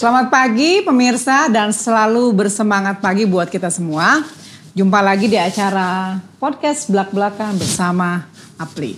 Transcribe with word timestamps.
Selamat 0.00 0.32
pagi 0.32 0.80
pemirsa 0.80 1.52
dan 1.52 1.76
selalu 1.76 2.32
bersemangat 2.32 3.04
pagi 3.04 3.28
buat 3.28 3.52
kita 3.52 3.68
semua. 3.68 4.24
Jumpa 4.72 4.96
lagi 5.04 5.28
di 5.28 5.36
acara 5.36 6.16
podcast 6.40 6.88
belak-belakan 6.88 7.60
bersama 7.60 8.24
Apli. 8.56 8.96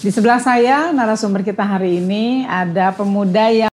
Di 0.00 0.08
sebelah 0.08 0.40
saya 0.40 0.88
narasumber 0.88 1.44
kita 1.44 1.68
hari 1.68 2.00
ini 2.00 2.48
ada 2.48 2.96
pemuda 2.96 3.52
yang 3.52 3.68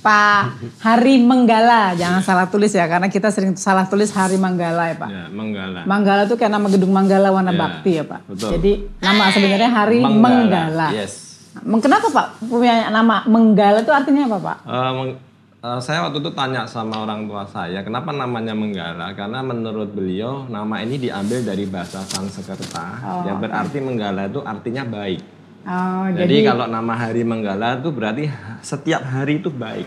Pak 0.00 0.56
Hari 0.80 1.20
Menggala, 1.20 1.92
jangan 1.92 2.24
salah 2.24 2.48
tulis 2.48 2.72
ya 2.72 2.88
karena 2.88 3.12
kita 3.12 3.28
sering 3.28 3.52
salah 3.60 3.84
tulis 3.84 4.08
Hari 4.08 4.40
Manggala 4.40 4.88
ya 4.88 4.96
Pak. 4.96 5.08
Ya, 5.12 5.24
Manggala. 5.28 5.80
Manggala 5.84 6.24
itu 6.24 6.40
kayak 6.40 6.48
nama 6.48 6.72
gedung 6.72 6.96
Manggala 6.96 7.28
warna 7.28 7.52
Ya, 7.52 7.60
bakti 7.60 7.90
ya 8.00 8.08
Pak. 8.08 8.24
betul. 8.24 8.56
Jadi 8.56 8.72
nama 9.04 9.28
sebenarnya 9.28 9.68
Hari 9.68 10.00
Menggala. 10.00 10.88
Yes. 10.96 11.31
Kenapa 11.54 12.06
Pak 12.08 12.26
punya 12.42 12.88
nama 12.88 13.20
Menggala 13.24 13.80
itu 13.80 13.90
artinya 13.90 14.24
apa 14.26 14.38
Pak? 14.38 14.56
Eh, 14.64 14.92
meng- 14.94 15.18
eh, 15.60 15.78
saya 15.78 16.00
waktu 16.02 16.18
itu 16.18 16.30
tanya 16.30 16.64
sama 16.64 16.96
orang 16.98 17.24
tua 17.24 17.44
saya, 17.44 17.80
kenapa 17.80 18.08
namanya 18.10 18.52
Menggala? 18.52 19.12
Karena 19.12 19.40
menurut 19.40 19.90
beliau 19.90 20.44
nama 20.46 20.80
ini 20.80 20.96
diambil 20.98 21.42
dari 21.42 21.64
bahasa 21.64 22.00
Sanskerta, 22.00 22.86
yang 23.22 23.36
berarti 23.38 23.78
Menggala 23.78 24.26
itu 24.26 24.40
artinya 24.40 24.82
baik. 24.82 25.20
Oh, 25.62 26.10
Jadi, 26.10 26.42
kalau 26.42 26.66
nama 26.66 26.90
hari 26.92 27.22
Menggala 27.22 27.78
itu 27.78 27.88
berarti 27.88 28.26
setiap 28.60 29.04
hari 29.04 29.38
itu 29.38 29.46
baik. 29.46 29.86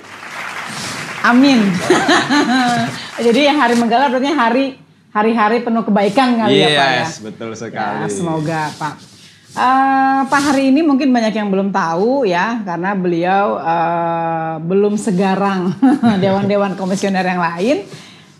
Amin. 1.22 1.60
Jadi 3.26 3.42
hari 3.46 3.76
Menggala 3.76 4.08
berarti 4.08 4.30
hari 4.30 4.66
hari-hari 5.10 5.58
penuh 5.60 5.82
kebaikan 5.82 6.36
kali 6.38 6.54
ya 6.56 6.68
Pak 6.70 6.72
ya. 6.72 7.00
yes, 7.02 7.12
betul 7.20 7.50
Ya, 7.50 7.58
sekali. 7.58 8.08
semoga 8.08 8.62
Pak. 8.72 9.15
Eh, 9.56 10.22
Pak 10.28 10.42
hari 10.52 10.68
ini 10.68 10.84
mungkin 10.84 11.16
banyak 11.16 11.32
yang 11.32 11.48
belum 11.48 11.72
tahu 11.72 12.28
ya 12.28 12.60
karena 12.68 12.92
beliau 12.92 13.56
eh, 13.56 14.56
belum 14.60 15.00
segarang 15.00 15.72
dewan-dewan 16.24 16.76
komisioner 16.76 17.24
yang 17.24 17.40
lain. 17.40 17.88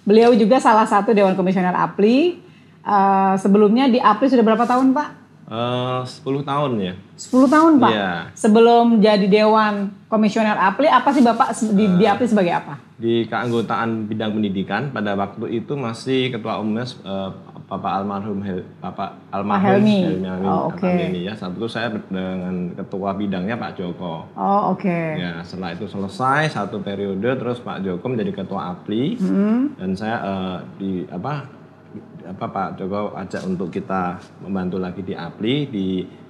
Beliau 0.04 0.36
juga 0.36 0.60
salah 0.60 0.84
satu 0.84 1.16
dewan 1.16 1.40
komisioner 1.40 1.72
APLI. 1.72 2.36
Eh, 2.84 3.34
sebelumnya 3.40 3.88
di 3.88 3.96
APLI 3.96 4.28
sudah 4.28 4.44
berapa 4.44 4.68
tahun 4.68 4.92
Pak? 4.92 5.10
Eh, 5.46 6.02
10 6.04 6.44
tahun 6.44 6.72
ya. 6.84 6.94
10 7.16 7.48
tahun 7.48 7.74
Pak. 7.80 7.92
Iya. 7.96 8.12
Sebelum 8.36 9.00
jadi 9.00 9.28
dewan 9.32 9.96
komisioner 10.12 10.60
APLI 10.60 10.92
apa 10.92 11.10
sih 11.16 11.24
Bapak 11.24 11.56
di, 11.80 11.96
di 11.96 12.04
APLI 12.04 12.28
sebagai 12.28 12.54
apa? 12.60 12.76
Di 13.00 13.24
keanggotaan 13.32 14.12
bidang 14.12 14.36
pendidikan 14.36 14.92
pada 14.92 15.16
waktu 15.16 15.64
itu 15.64 15.80
masih 15.80 16.36
ketua 16.36 16.60
umumnya 16.60 16.84
eh, 17.08 17.32
Bapak 17.66 17.92
almarhum 17.98 18.40
Hel, 18.40 18.62
Bapak 18.78 19.18
almarhum 19.30 19.82
Helmi. 19.82 19.98
Helmi 20.06 20.28
Amin 20.28 20.46
Oh, 20.46 20.70
oke. 20.70 20.86
Atamimi 20.86 21.26
ya. 21.26 21.34
Saat 21.34 21.58
itu 21.58 21.66
saya 21.66 21.90
dengan 21.90 22.54
ketua 22.72 23.10
bidangnya 23.12 23.58
Pak 23.58 23.74
Joko. 23.74 24.30
Oh 24.32 24.62
oke. 24.70 25.00
Ya, 25.18 25.42
setelah 25.42 25.74
itu 25.74 25.86
selesai 25.86 26.52
satu 26.52 26.78
periode 26.80 27.26
terus 27.26 27.58
Pak 27.60 27.82
Joko 27.82 28.06
menjadi 28.06 28.32
ketua 28.36 28.70
APLI 28.72 29.18
Hmm. 29.18 29.74
dan 29.76 29.90
saya 29.92 30.18
eh, 30.22 30.58
di 30.78 30.92
apa 31.08 31.42
apa 32.24 32.46
Pak 32.46 32.70
Joko 32.78 33.18
ajak 33.18 33.42
untuk 33.44 33.70
kita 33.70 34.14
membantu 34.40 34.78
lagi 34.78 35.02
di 35.02 35.14
APLI 35.14 35.56
di 35.66 35.88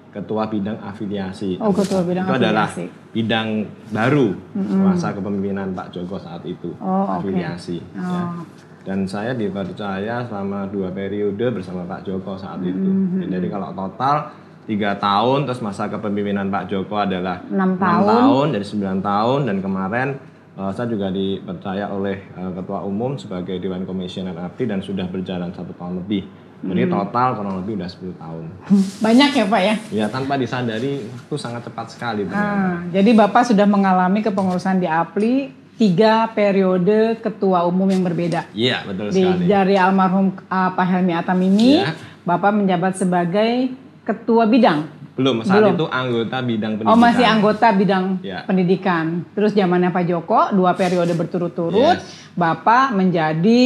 ketua 0.09 0.47
bidang 0.47 0.80
afiliasi. 0.80 1.59
Oh, 1.59 1.75
ketua 1.75 1.99
bidang 1.99 2.23
itu 2.23 2.36
adalah 2.38 2.64
afiliasi. 2.66 3.11
bidang 3.11 3.47
baru 3.92 4.31
masa 4.80 5.11
kepemimpinan 5.11 5.75
Pak 5.75 5.92
Joko 5.92 6.16
saat 6.16 6.39
itu 6.44 6.72
Oh, 6.80 7.03
afiliasi. 7.11 7.83
ya. 7.92 8.23
Oh. 8.31 8.47
Dan 8.86 9.09
saya 9.09 9.33
dipercaya 9.33 10.22
selama 10.30 10.69
dua 10.69 10.94
periode 10.94 11.41
bersama 11.50 11.81
Pak 11.83 12.05
Joko 12.05 12.38
saat 12.38 12.61
itu. 12.61 12.78
Mm-hmm. 12.78 13.33
Jadi 13.33 13.47
kalau 13.50 13.73
total 13.73 14.30
tiga 14.66 14.94
tahun, 14.95 15.50
terus 15.50 15.58
masa 15.59 15.89
kepemimpinan 15.89 16.53
Pak 16.53 16.69
Joko 16.69 17.02
adalah 17.02 17.42
Enam 17.50 17.81
tahun. 17.81 18.05
tahun, 18.05 18.47
dari 18.53 18.66
9 18.66 19.02
tahun, 19.02 19.39
dan 19.50 19.58
kemarin 19.59 20.08
eh, 20.53 20.72
saya 20.72 20.86
juga 20.86 21.09
dipercaya 21.09 21.89
oleh 21.89 22.30
eh, 22.30 22.52
Ketua 22.53 22.86
Umum 22.86 23.17
sebagai 23.17 23.58
Dewan 23.58 23.89
Komisioner 23.89 24.38
API 24.38 24.69
dan 24.69 24.86
sudah 24.86 25.09
berjalan 25.09 25.49
satu 25.49 25.73
tahun 25.73 26.05
lebih. 26.05 26.25
Jadi 26.61 26.81
Mm-hmm. 26.81 26.97
total 26.97 27.30
kurang 27.36 27.55
lebih 27.61 27.73
udah 27.77 27.89
10 27.89 28.21
tahun. 28.21 28.43
Banyak 29.05 29.30
ya 29.33 29.45
Pak 29.45 29.61
ya? 29.61 29.76
Ya 29.92 30.05
tanpa 30.09 30.33
disadari 30.33 31.05
itu 31.05 31.36
sangat 31.38 31.65
cepat 31.65 31.89
sekali 31.89 32.21
ternyata. 32.21 32.54
Ah, 32.54 32.77
jadi 32.89 33.09
Bapak 33.14 33.49
sudah 33.49 33.65
mengalami 33.65 34.21
kepengurusan 34.21 34.77
di 34.77 34.86
APLI 34.86 35.64
tiga 35.75 36.30
periode 36.30 37.19
ketua 37.19 37.63
umum 37.63 37.86
yang 37.86 38.02
berbeda. 38.02 38.47
Iya 38.52 38.83
betul 38.83 39.11
Di 39.11 39.21
sekali. 39.21 39.43
dari 39.45 39.75
almarhum 39.75 40.31
ah, 40.47 40.71
Pak 40.71 40.86
Helmi 40.86 41.11
Atamimi, 41.11 41.73
Ya. 41.77 41.91
Bapak 42.23 42.52
menjabat 42.52 42.95
sebagai 42.95 43.75
ketua 44.02 44.45
bidang. 44.45 44.87
Belum 45.14 45.39
saat 45.41 45.61
Belum. 45.61 45.73
itu 45.75 45.85
anggota 45.87 46.37
bidang 46.39 46.71
pendidikan. 46.75 46.91
Oh 46.91 46.99
masih 46.99 47.25
anggota 47.25 47.67
bidang 47.71 48.05
Ya. 48.19 48.43
pendidikan. 48.43 49.05
Terus 49.31 49.52
zamannya 49.52 49.87
Pak 49.89 50.03
Joko 50.05 50.52
dua 50.52 50.73
periode 50.73 51.11
berturut-turut, 51.11 51.95
Yes. 51.95 52.03
Bapak 52.33 52.91
menjadi 52.91 53.64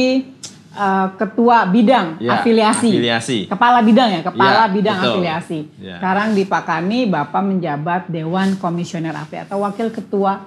eh, 0.70 1.08
ketua 1.16 1.66
bidang 1.66 2.18
Ya, 2.18 2.38
afiliasi. 2.38 2.90
afiliasi. 2.90 3.38
Kepala 3.46 3.82
bidang 3.82 4.06
ya, 4.08 4.20
kepala 4.22 4.62
Ya, 4.62 4.70
bidang 4.70 4.96
betul. 4.96 5.10
afiliasi. 5.12 5.60
Ya. 5.76 5.98
Sekarang 5.98 6.28
di 6.30 6.42
Pakani 6.44 7.00
Bapak 7.06 7.42
menjabat 7.42 8.06
Dewan 8.06 8.54
Komisioner 8.54 9.10
API 9.12 9.42
atau 9.44 9.62
Wakil 9.62 9.90
Ketua 9.90 10.38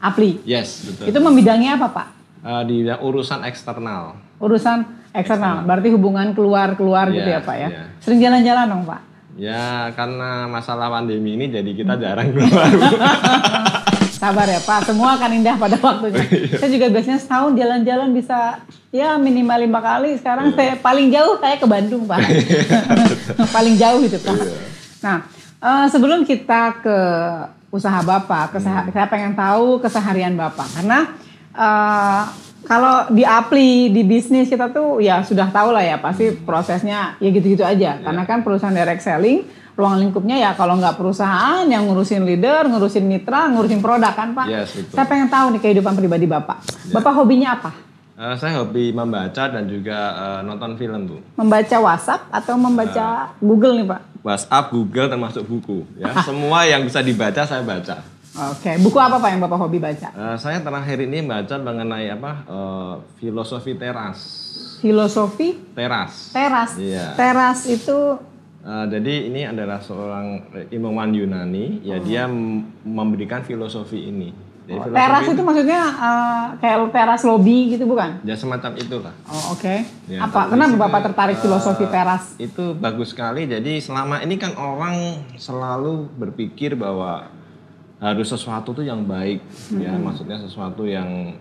APLI. 0.00 0.44
Yes 0.44 0.84
betul. 0.84 1.04
Itu 1.10 1.18
membidangi 1.24 1.66
apa 1.72 1.86
Pak? 1.88 2.06
Eh, 2.46 2.62
di 2.68 2.76
urusan 2.86 3.42
eksternal. 3.42 4.14
Urusan 4.38 4.84
eksternal, 5.10 5.64
berarti 5.64 5.88
hubungan 5.90 6.36
keluar-keluar 6.36 7.08
gitu 7.08 7.24
ya 7.24 7.40
Iya, 7.40 7.48
Pak 7.48 7.56
ya. 7.56 7.68
iya. 7.72 7.84
Sering 8.04 8.20
jalan-jalan 8.20 8.64
dong 8.68 8.84
Pak? 8.84 9.00
Ya 9.36 9.92
karena 9.92 10.48
masalah 10.48 10.88
pandemi 10.88 11.36
ini 11.36 11.52
jadi 11.52 11.70
kita 11.76 12.00
jarang 12.00 12.32
keluar. 12.32 12.68
Sabar 14.16 14.48
ya 14.48 14.60
Pak, 14.64 14.88
semua 14.88 15.20
akan 15.20 15.30
indah 15.36 15.60
pada 15.60 15.76
waktunya. 15.76 16.24
saya 16.60 16.70
juga 16.72 16.88
biasanya 16.88 17.20
setahun 17.20 17.52
jalan-jalan 17.52 18.16
bisa 18.16 18.64
ya 18.88 19.20
minimal 19.20 19.60
lima 19.60 19.80
kali. 19.84 20.16
Sekarang 20.16 20.56
saya 20.56 20.80
paling 20.80 21.12
jauh 21.12 21.36
saya 21.36 21.60
ke 21.60 21.66
Bandung 21.68 22.08
Pak. 22.08 22.24
paling 23.56 23.76
jauh 23.76 24.00
itu 24.00 24.16
Pak. 24.16 24.36
Nah 25.04 25.28
eh, 25.60 25.86
sebelum 25.92 26.24
kita 26.24 26.80
ke 26.80 26.98
usaha 27.76 28.00
Bapak, 28.00 28.56
ke 28.56 28.58
saya 28.64 29.06
pengen 29.06 29.36
tahu 29.36 29.78
keseharian 29.78 30.32
Bapak. 30.34 30.66
Karena 30.80 30.98
eh, 31.52 32.22
kalau 32.66 33.06
di 33.14 33.22
apli, 33.22 33.94
di 33.94 34.02
bisnis 34.02 34.50
kita 34.50 34.74
tuh 34.74 34.98
ya 34.98 35.22
sudah 35.22 35.52
tahu 35.54 35.70
lah 35.70 35.84
ya 35.86 35.96
pasti 36.02 36.34
prosesnya 36.34 37.14
ya 37.22 37.28
gitu-gitu 37.30 37.62
aja. 37.62 38.02
Karena 38.02 38.26
kan 38.26 38.42
perusahaan 38.42 38.74
direct 38.74 39.06
selling, 39.06 39.46
ruang 39.78 40.02
lingkupnya 40.02 40.40
ya 40.40 40.50
kalau 40.58 40.74
nggak 40.80 40.98
perusahaan 40.98 41.62
yang 41.68 41.86
ngurusin 41.86 42.26
leader, 42.26 42.66
ngurusin 42.66 43.06
mitra, 43.06 43.46
ngurusin 43.52 43.78
produk 43.78 44.12
kan 44.16 44.34
Pak. 44.34 44.46
Yes, 44.50 44.74
betul. 44.74 44.96
Saya 44.98 45.06
pengen 45.06 45.28
tahu 45.30 45.46
nih 45.54 45.60
kehidupan 45.62 45.94
pribadi 45.94 46.26
Bapak. 46.26 46.58
Bapak 46.90 47.12
hobinya 47.14 47.54
apa? 47.54 47.85
Eh, 48.16 48.32
saya 48.34 48.64
hobi 48.64 48.90
membaca 48.90 49.44
dan 49.44 49.68
juga 49.68 49.98
eh, 50.10 50.40
nonton 50.40 50.72
film 50.74 51.04
bu. 51.04 51.16
Membaca 51.36 51.76
WhatsApp 51.76 52.24
atau 52.32 52.56
membaca 52.56 53.28
Google 53.38 53.76
nih 53.76 53.86
Pak? 53.86 54.00
WhatsApp, 54.24 54.72
Google 54.72 55.06
termasuk 55.06 55.44
buku. 55.44 55.84
Ya 55.94 56.16
semua 56.24 56.64
yang 56.64 56.80
bisa 56.82 57.04
dibaca 57.04 57.44
saya 57.44 57.60
baca. 57.60 58.00
Oke, 58.52 58.76
buku 58.80 58.96
apa 58.96 59.16
Pak 59.16 59.28
yang 59.30 59.40
Bapak 59.40 59.58
hobi 59.58 59.76
baca? 59.76 60.08
Eh, 60.08 60.36
saya 60.36 60.60
terakhir 60.60 60.96
ini 60.98 61.20
baca 61.22 61.54
mengenai 61.56 62.08
apa 62.08 62.32
eh, 62.42 62.94
filosofi 63.18 63.76
teras. 63.76 64.18
Filosofi 64.76 65.56
Teras. 65.72 66.32
teras. 66.32 66.70
Iya. 66.76 67.12
Teras 67.14 67.68
itu 67.68 68.16
Eh, 68.66 68.86
jadi 68.90 69.30
ini 69.30 69.46
adalah 69.46 69.78
seorang 69.78 70.42
ilmuwan 70.66 71.14
Yunani. 71.14 71.86
Ya 71.86 72.02
dia 72.02 72.26
m- 72.26 72.66
memberikan 72.82 73.38
filosofi 73.40 74.10
ini. 74.10 74.34
Jadi 74.66 74.82
filosofi 74.82 74.98
teras 74.98 75.24
itu 75.30 75.42
maksudnya 75.46 75.82
eh, 75.94 76.44
kayak 76.58 76.78
teras 76.90 77.22
lobby 77.22 77.58
gitu 77.70 77.86
bukan? 77.86 78.18
ya 78.26 78.34
semacam 78.34 78.74
itulah. 78.74 79.14
Oh, 79.30 79.54
oke. 79.54 79.74
Ya, 80.10 80.26
apa? 80.26 80.50
Kenapa 80.50 80.74
Bapak 80.74 81.00
tertarik 81.06 81.38
eh, 81.38 81.42
filosofi 81.46 81.86
teras? 81.86 82.34
Itu 82.34 82.74
bagus 82.74 83.14
sekali. 83.14 83.46
Jadi 83.46 83.78
selama 83.78 84.18
ini 84.26 84.34
kan 84.34 84.58
orang 84.58 85.22
selalu 85.38 86.10
berpikir 86.18 86.74
bahwa 86.74 87.30
harus 88.02 88.28
sesuatu 88.28 88.74
tuh 88.74 88.84
yang 88.84 89.06
baik, 89.06 89.40
ya 89.78 89.94
maksudnya 89.96 90.36
sesuatu 90.36 90.84
yang 90.84 91.38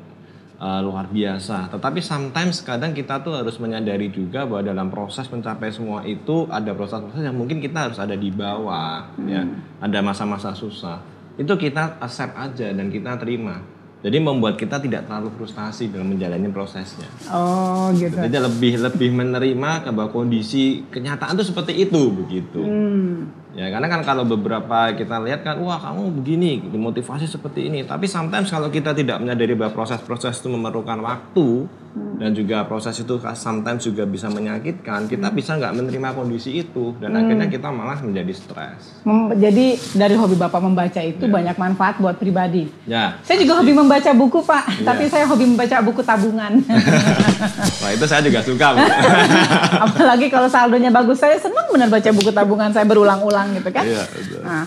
uh, 0.60 0.80
luar 0.86 1.10
biasa. 1.10 1.68
Tetapi 1.74 2.00
sometimes 2.00 2.64
kadang 2.64 2.96
kita 2.96 3.20
tuh 3.20 3.36
harus 3.36 3.58
menyadari 3.60 4.08
juga 4.08 4.48
bahwa 4.48 4.64
dalam 4.64 4.88
proses 4.88 5.28
mencapai 5.28 5.74
semua 5.74 6.06
itu 6.08 6.48
ada 6.48 6.72
proses-proses 6.72 7.26
yang 7.26 7.36
mungkin 7.36 7.60
kita 7.60 7.90
harus 7.90 8.00
ada 8.00 8.16
di 8.16 8.32
bawah, 8.32 9.10
ya 9.28 9.44
ada 9.82 10.00
masa-masa 10.00 10.56
susah. 10.56 11.15
Itu 11.36 11.60
kita 11.60 12.00
accept 12.00 12.36
aja 12.36 12.72
dan 12.72 12.88
kita 12.88 13.20
terima. 13.20 13.60
Jadi 14.06 14.22
membuat 14.22 14.54
kita 14.54 14.78
tidak 14.78 15.10
terlalu 15.10 15.34
frustasi 15.34 15.90
dalam 15.90 16.14
menjalani 16.14 16.46
prosesnya. 16.54 17.10
Oh, 17.34 17.90
gitu. 17.98 18.14
Jadi 18.14 18.38
lebih 18.38 18.78
lebih 18.78 19.10
menerima 19.10 19.82
ke 19.82 19.90
bahwa 19.90 20.14
kondisi 20.14 20.86
kenyataan 20.94 21.34
itu 21.34 21.50
seperti 21.50 21.74
itu 21.90 22.14
begitu. 22.14 22.62
Hmm. 22.62 23.34
Ya 23.58 23.74
karena 23.74 23.90
kan 23.90 24.06
kalau 24.06 24.22
beberapa 24.22 24.94
kita 24.94 25.18
lihat 25.26 25.42
kan 25.42 25.58
wah 25.58 25.82
kamu 25.82 26.22
begini 26.22 26.62
dimotivasi 26.70 27.26
seperti 27.26 27.66
ini. 27.66 27.82
Tapi 27.82 28.06
sometimes 28.06 28.54
kalau 28.54 28.70
kita 28.70 28.94
tidak 28.94 29.18
menyadari 29.26 29.58
bahwa 29.58 29.74
proses-proses 29.74 30.38
itu 30.38 30.54
memerlukan 30.54 31.02
waktu 31.02 31.66
dan 31.96 32.32
juga 32.32 32.64
proses 32.64 32.96
itu 32.96 33.16
sometimes 33.34 33.84
juga 33.84 34.04
bisa 34.04 34.28
menyakitkan, 34.28 35.08
kita 35.08 35.32
bisa 35.32 35.56
nggak 35.56 35.74
menerima 35.74 36.10
kondisi 36.12 36.58
itu 36.58 36.96
dan 36.98 37.12
akhirnya 37.14 37.48
kita 37.48 37.68
malah 37.68 38.00
menjadi 38.00 38.32
stres. 38.32 39.04
Mem- 39.04 39.36
Jadi 39.36 39.66
dari 39.94 40.16
hobi 40.16 40.36
Bapak 40.36 40.60
membaca 40.60 41.00
itu 41.00 41.24
banyak 41.26 41.56
manfaat 41.56 41.96
buat 41.98 42.16
pribadi. 42.16 42.68
Ya, 42.84 43.20
Saya 43.22 43.40
juga 43.40 43.60
hobi 43.60 43.72
membaca 43.72 44.12
buku, 44.12 44.40
Pak. 44.42 44.64
Iya. 44.76 44.86
Tapi 44.86 45.04
saya 45.08 45.26
hobi 45.26 45.46
membaca 45.46 45.76
buku 45.80 46.02
tabungan. 46.02 46.52
wah 47.84 47.92
itu 47.92 48.06
saya 48.08 48.22
juga 48.24 48.40
suka. 48.44 48.68
Bu. 48.74 48.80
Apalagi 49.86 50.28
kalau 50.28 50.48
saldonya 50.48 50.92
bagus. 50.92 51.20
Saya 51.20 51.40
senang 51.40 51.68
benar 51.72 51.88
baca 51.88 52.10
buku 52.12 52.32
tabungan 52.32 52.72
saya 52.72 52.84
berulang-ulang 52.84 53.56
gitu 53.56 53.70
kan. 53.72 53.84
Iya, 53.84 54.04
betul. 54.08 54.42
Nah, 54.44 54.64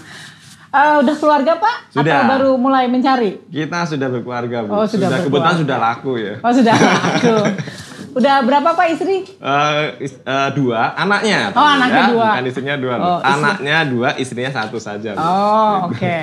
eh, 0.70 0.94
udah 0.98 1.14
keluarga, 1.14 1.52
Pak? 1.56 1.76
Atau 1.90 2.00
Sudah. 2.00 2.20
baru 2.26 2.50
mulai 2.54 2.84
mencari? 2.86 3.40
Kita 3.44 3.84
sudah 3.84 4.08
berkeluarga, 4.08 4.62
Bu. 4.62 4.70
Oh, 4.74 4.84
sudah 4.84 5.08
kebetulan 5.08 5.24
berkeluarga. 5.24 5.60
sudah 5.60 5.76
laku 5.78 6.12
ya. 6.16 6.34
Oh, 6.38 6.52
sudah 6.52 6.74
laku. 6.74 7.36
Udah 8.10 8.36
berapa, 8.40 8.68
Pak, 8.72 8.86
istri? 8.90 9.16
Eh, 9.30 9.78
is- 10.00 10.18
eh, 10.18 10.48
dua, 10.52 10.92
anaknya. 10.92 11.50
Oh, 11.50 11.60
tapi 11.60 11.74
anaknya 11.76 12.00
ya, 12.00 12.10
dua. 12.10 12.26
Bukan 12.30 12.44
istrinya 12.46 12.76
dua. 12.76 12.94
Oh, 12.94 13.18
istri- 13.18 13.30
anaknya 13.30 13.76
dua, 13.84 14.08
istrinya 14.16 14.50
satu 14.52 14.78
saja. 14.78 15.10
Bu. 15.12 15.20
Oh, 15.20 15.74
oke. 15.86 16.16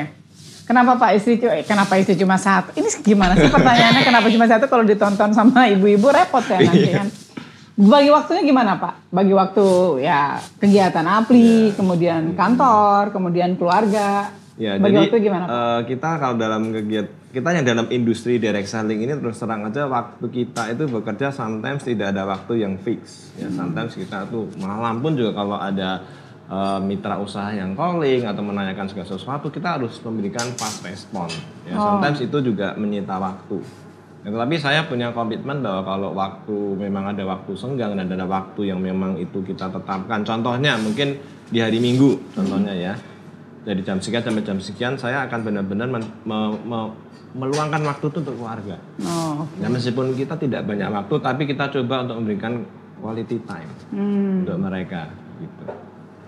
Kenapa 0.66 0.98
Pak 0.98 1.12
istri 1.14 1.38
kenapa 1.62 1.94
istri 1.96 2.18
cuma 2.18 2.36
satu? 2.36 2.74
Ini 2.74 2.90
gimana 3.00 3.34
sih 3.34 3.48
pertanyaannya 3.48 4.02
kenapa 4.02 4.28
cuma 4.28 4.46
satu 4.46 4.66
kalau 4.66 4.82
ditonton 4.82 5.30
sama 5.30 5.70
ibu-ibu 5.70 6.10
repot 6.10 6.42
ya 6.44 6.58
nanti 6.58 6.82
Iya. 6.84 6.94
kan. 6.98 7.08
Bagi 7.76 8.08
waktunya 8.08 8.44
gimana 8.46 8.80
Pak? 8.80 9.12
Bagi 9.12 9.34
waktu 9.36 9.66
ya 10.00 10.40
kegiatan 10.56 11.04
apli, 11.04 11.70
Iya. 11.70 11.76
kemudian 11.76 12.22
kantor, 12.34 13.12
kemudian 13.12 13.60
keluarga. 13.60 14.32
Ya, 14.56 14.80
Bagi 14.80 14.96
jadi 14.96 15.12
waktu 15.12 15.18
gimana 15.20 15.44
Pak? 15.44 15.52
eh, 15.52 15.80
kita 15.92 16.10
kalau 16.16 16.36
dalam 16.40 16.72
kegiatan 16.72 17.12
kita 17.36 17.52
yang 17.52 17.68
dalam 17.68 17.92
industri 17.92 18.40
direct 18.40 18.72
selling 18.72 19.04
ini 19.04 19.12
terus 19.12 19.36
terang 19.36 19.68
aja 19.68 19.84
waktu 19.86 20.24
kita 20.24 20.72
itu 20.72 20.88
bekerja 20.88 21.28
sometimes 21.28 21.84
tidak 21.84 22.16
ada 22.16 22.24
waktu 22.24 22.64
yang 22.64 22.80
fix. 22.80 23.36
Ya, 23.36 23.52
sometimes 23.52 23.92
kita 23.92 24.24
tuh 24.26 24.48
malam 24.56 25.04
pun 25.04 25.12
juga 25.12 25.36
kalau 25.36 25.60
ada 25.60 26.00
eh, 26.46 26.80
mitra 26.80 27.20
usaha 27.20 27.52
yang 27.52 27.76
calling 27.76 28.24
atau 28.24 28.40
menanyakan 28.40 28.88
segala 28.88 29.08
sesuatu 29.10 29.52
kita 29.52 29.76
harus 29.76 30.00
memberikan 30.00 30.48
fast 30.56 30.80
respon. 30.80 31.28
Ya, 31.68 31.76
sometimes 31.76 32.24
itu 32.24 32.38
juga 32.40 32.72
menyita 32.76 33.20
waktu. 33.20 33.60
Ya, 34.26 34.34
tetapi 34.34 34.58
saya 34.58 34.82
punya 34.90 35.14
komitmen 35.14 35.62
bahwa 35.62 35.86
kalau 35.86 36.10
waktu 36.18 36.58
memang 36.82 37.14
ada 37.14 37.22
waktu 37.30 37.54
senggang 37.54 37.94
dan 37.94 38.10
ada 38.10 38.26
waktu 38.26 38.74
yang 38.74 38.82
memang 38.82 39.22
itu 39.22 39.38
kita 39.46 39.70
tetapkan. 39.70 40.26
Contohnya 40.26 40.82
mungkin 40.82 41.22
di 41.54 41.62
hari 41.62 41.78
Minggu, 41.78 42.34
contohnya 42.34 42.74
ya 42.74 42.98
dari 43.62 43.86
jam 43.86 44.02
sekian 44.02 44.26
sampai 44.26 44.42
jam 44.42 44.58
sekian 44.58 44.94
saya 44.98 45.30
akan 45.30 45.46
benar-benar 45.46 45.90
me- 45.94 46.58
me- 46.66 46.94
meluangkan 47.38 47.86
waktu 47.86 48.06
itu 48.10 48.18
untuk 48.26 48.34
keluarga. 48.34 48.82
Oh, 49.06 49.46
Ya 49.62 49.70
meskipun 49.70 50.18
kita 50.18 50.34
tidak 50.42 50.66
banyak 50.66 50.90
waktu, 50.90 51.14
tapi 51.22 51.46
kita 51.46 51.70
coba 51.70 52.10
untuk 52.10 52.18
memberikan 52.26 52.66
quality 52.98 53.38
time 53.46 53.70
hmm, 53.94 54.42
untuk 54.42 54.58
mereka. 54.58 55.14
Gitu. 55.38 55.64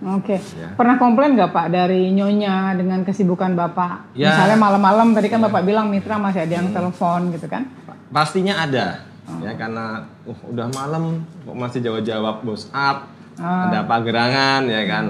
oke. 0.04 0.38
Ya. 0.38 0.70
Pernah 0.78 1.02
komplain 1.02 1.34
nggak 1.34 1.50
Pak 1.50 1.68
dari 1.74 2.14
nyonya 2.14 2.78
dengan 2.78 3.02
kesibukan 3.02 3.58
Bapak? 3.58 4.14
Ya. 4.14 4.36
Misalnya 4.36 4.58
malam-malam 4.62 5.18
tadi 5.18 5.34
kan 5.34 5.42
Bapak 5.42 5.66
bilang 5.66 5.90
mitra 5.90 6.22
masih 6.22 6.46
ada 6.46 6.54
yang 6.62 6.70
telepon 6.70 7.34
gitu 7.34 7.50
kan? 7.50 7.66
Pastinya 8.08 8.64
ada, 8.64 9.04
ya 9.44 9.52
karena 9.60 10.08
uh, 10.24 10.40
udah 10.48 10.72
malam 10.72 11.28
kok 11.44 11.58
masih 11.60 11.84
jawab-jawab 11.84 12.40
WhatsApp, 12.48 13.04
ada 13.36 13.84
apa 13.84 13.96
gerangan 14.00 14.64
ya 14.64 14.84
kan. 14.88 15.06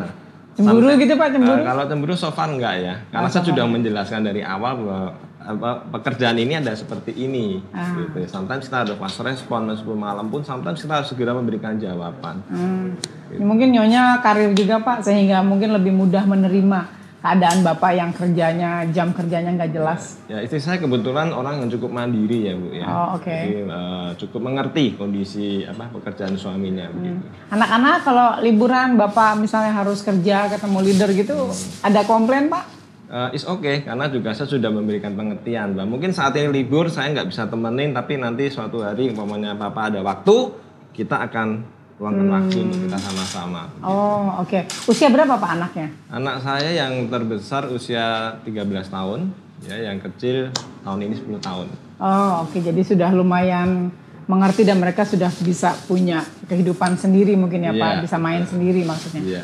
Cemburu 0.57 0.89
gitu 0.97 1.13
Pak, 1.13 1.37
cemburu? 1.37 1.61
Eh, 1.61 1.65
kalau 1.69 1.83
cemburu 1.85 2.13
so 2.17 2.33
far 2.33 2.49
enggak 2.49 2.81
ya, 2.81 2.95
karena 3.13 3.29
saya 3.29 3.45
sudah 3.45 3.69
menjelaskan 3.69 4.25
dari 4.25 4.41
awal 4.41 4.81
bahwa 4.81 5.09
apa, 5.37 5.69
pekerjaan 5.93 6.41
ini 6.41 6.57
ada 6.57 6.73
seperti 6.73 7.13
ini. 7.13 7.61
Ah. 7.69 7.93
Gitu. 7.93 8.25
Sometimes 8.25 8.65
kita 8.65 8.89
ada 8.89 8.93
fast 8.97 9.21
respon 9.21 9.69
meskipun 9.69 10.01
malam 10.01 10.33
pun, 10.33 10.41
sometimes 10.41 10.81
kita 10.81 10.97
harus 10.97 11.13
segera 11.13 11.37
memberikan 11.37 11.77
jawaban. 11.77 12.41
Hmm. 12.49 12.97
Ya, 13.29 13.45
mungkin 13.45 13.69
nyonya 13.69 14.25
karir 14.25 14.57
juga 14.57 14.81
Pak, 14.81 15.05
sehingga 15.05 15.45
mungkin 15.45 15.77
lebih 15.77 15.93
mudah 15.93 16.25
menerima 16.25 16.96
keadaan 17.27 17.59
Bapak 17.59 17.91
yang 17.91 18.15
kerjanya, 18.15 18.87
jam 18.95 19.11
kerjanya 19.11 19.51
nggak 19.59 19.75
jelas. 19.75 20.15
Ya 20.31 20.39
istri 20.39 20.63
saya 20.63 20.79
kebetulan 20.79 21.35
orang 21.35 21.59
yang 21.59 21.69
cukup 21.75 21.91
mandiri 21.91 22.47
ya 22.47 22.53
bu 22.55 22.71
ya. 22.71 22.87
Oh, 22.87 23.19
oke. 23.19 23.27
Jadi 23.27 23.67
eh, 23.67 24.09
cukup 24.15 24.41
mengerti 24.47 24.95
kondisi 24.95 25.67
apa 25.67 25.91
pekerjaan 25.91 26.39
suaminya 26.39 26.87
begitu. 26.95 27.27
Anak-anak 27.51 27.95
kalau 28.07 28.27
liburan 28.39 28.95
Bapak 28.95 29.35
misalnya 29.43 29.75
harus 29.75 29.99
kerja 29.99 30.47
ketemu 30.47 30.79
leader 30.87 31.09
gitu, 31.11 31.51
ada 31.83 32.07
komplain 32.07 32.47
Pak? 32.47 32.63
Eh, 33.07 33.35
is 33.35 33.43
okay 33.43 33.83
karena 33.83 34.07
juga 34.07 34.31
saya 34.31 34.47
sudah 34.47 34.71
memberikan 34.71 35.11
pengertian 35.11 35.75
bahwa 35.75 35.99
mungkin 35.99 36.15
saat 36.15 36.31
ini 36.39 36.63
libur 36.63 36.87
saya 36.87 37.11
nggak 37.11 37.27
bisa 37.27 37.47
temenin 37.47 37.91
tapi 37.91 38.19
nanti 38.19 38.51
suatu 38.51 38.83
hari 38.83 39.11
umpamanya 39.11 39.55
papa 39.55 39.87
ada 39.91 40.03
waktu 40.03 40.51
kita 40.91 41.15
akan 41.27 41.63
luangkan 41.97 42.29
waktu 42.29 42.57
untuk 42.61 42.79
kita 42.85 42.97
sama-sama. 43.01 43.61
Oh 43.81 44.45
oke. 44.45 44.69
Usia 44.85 45.09
berapa 45.09 45.33
Pak 45.33 45.51
anaknya? 45.57 45.87
Anak 46.13 46.45
saya 46.45 46.69
yang 46.69 47.09
terbesar 47.09 47.65
usia 47.73 48.37
13 48.45 48.53
tahun, 48.93 49.33
ya 49.65 49.89
yang 49.89 49.97
kecil 49.97 50.53
tahun 50.85 50.99
ini 51.09 51.13
10 51.17 51.41
tahun. 51.41 51.67
Oh 51.97 52.45
oke, 52.45 52.57
jadi 52.61 52.81
sudah 52.85 53.09
lumayan 53.09 53.89
mengerti 54.29 54.61
dan 54.61 54.77
mereka 54.77 55.09
sudah 55.09 55.33
bisa 55.41 55.73
punya 55.89 56.21
kehidupan 56.45 57.01
sendiri 57.01 57.33
mungkin 57.33 57.65
ya 57.65 57.73
Pak, 57.73 57.91
Iya. 57.97 58.01
bisa 58.05 58.17
main 58.21 58.43
sendiri 58.45 58.85
maksudnya. 58.85 59.23
Iya. 59.23 59.41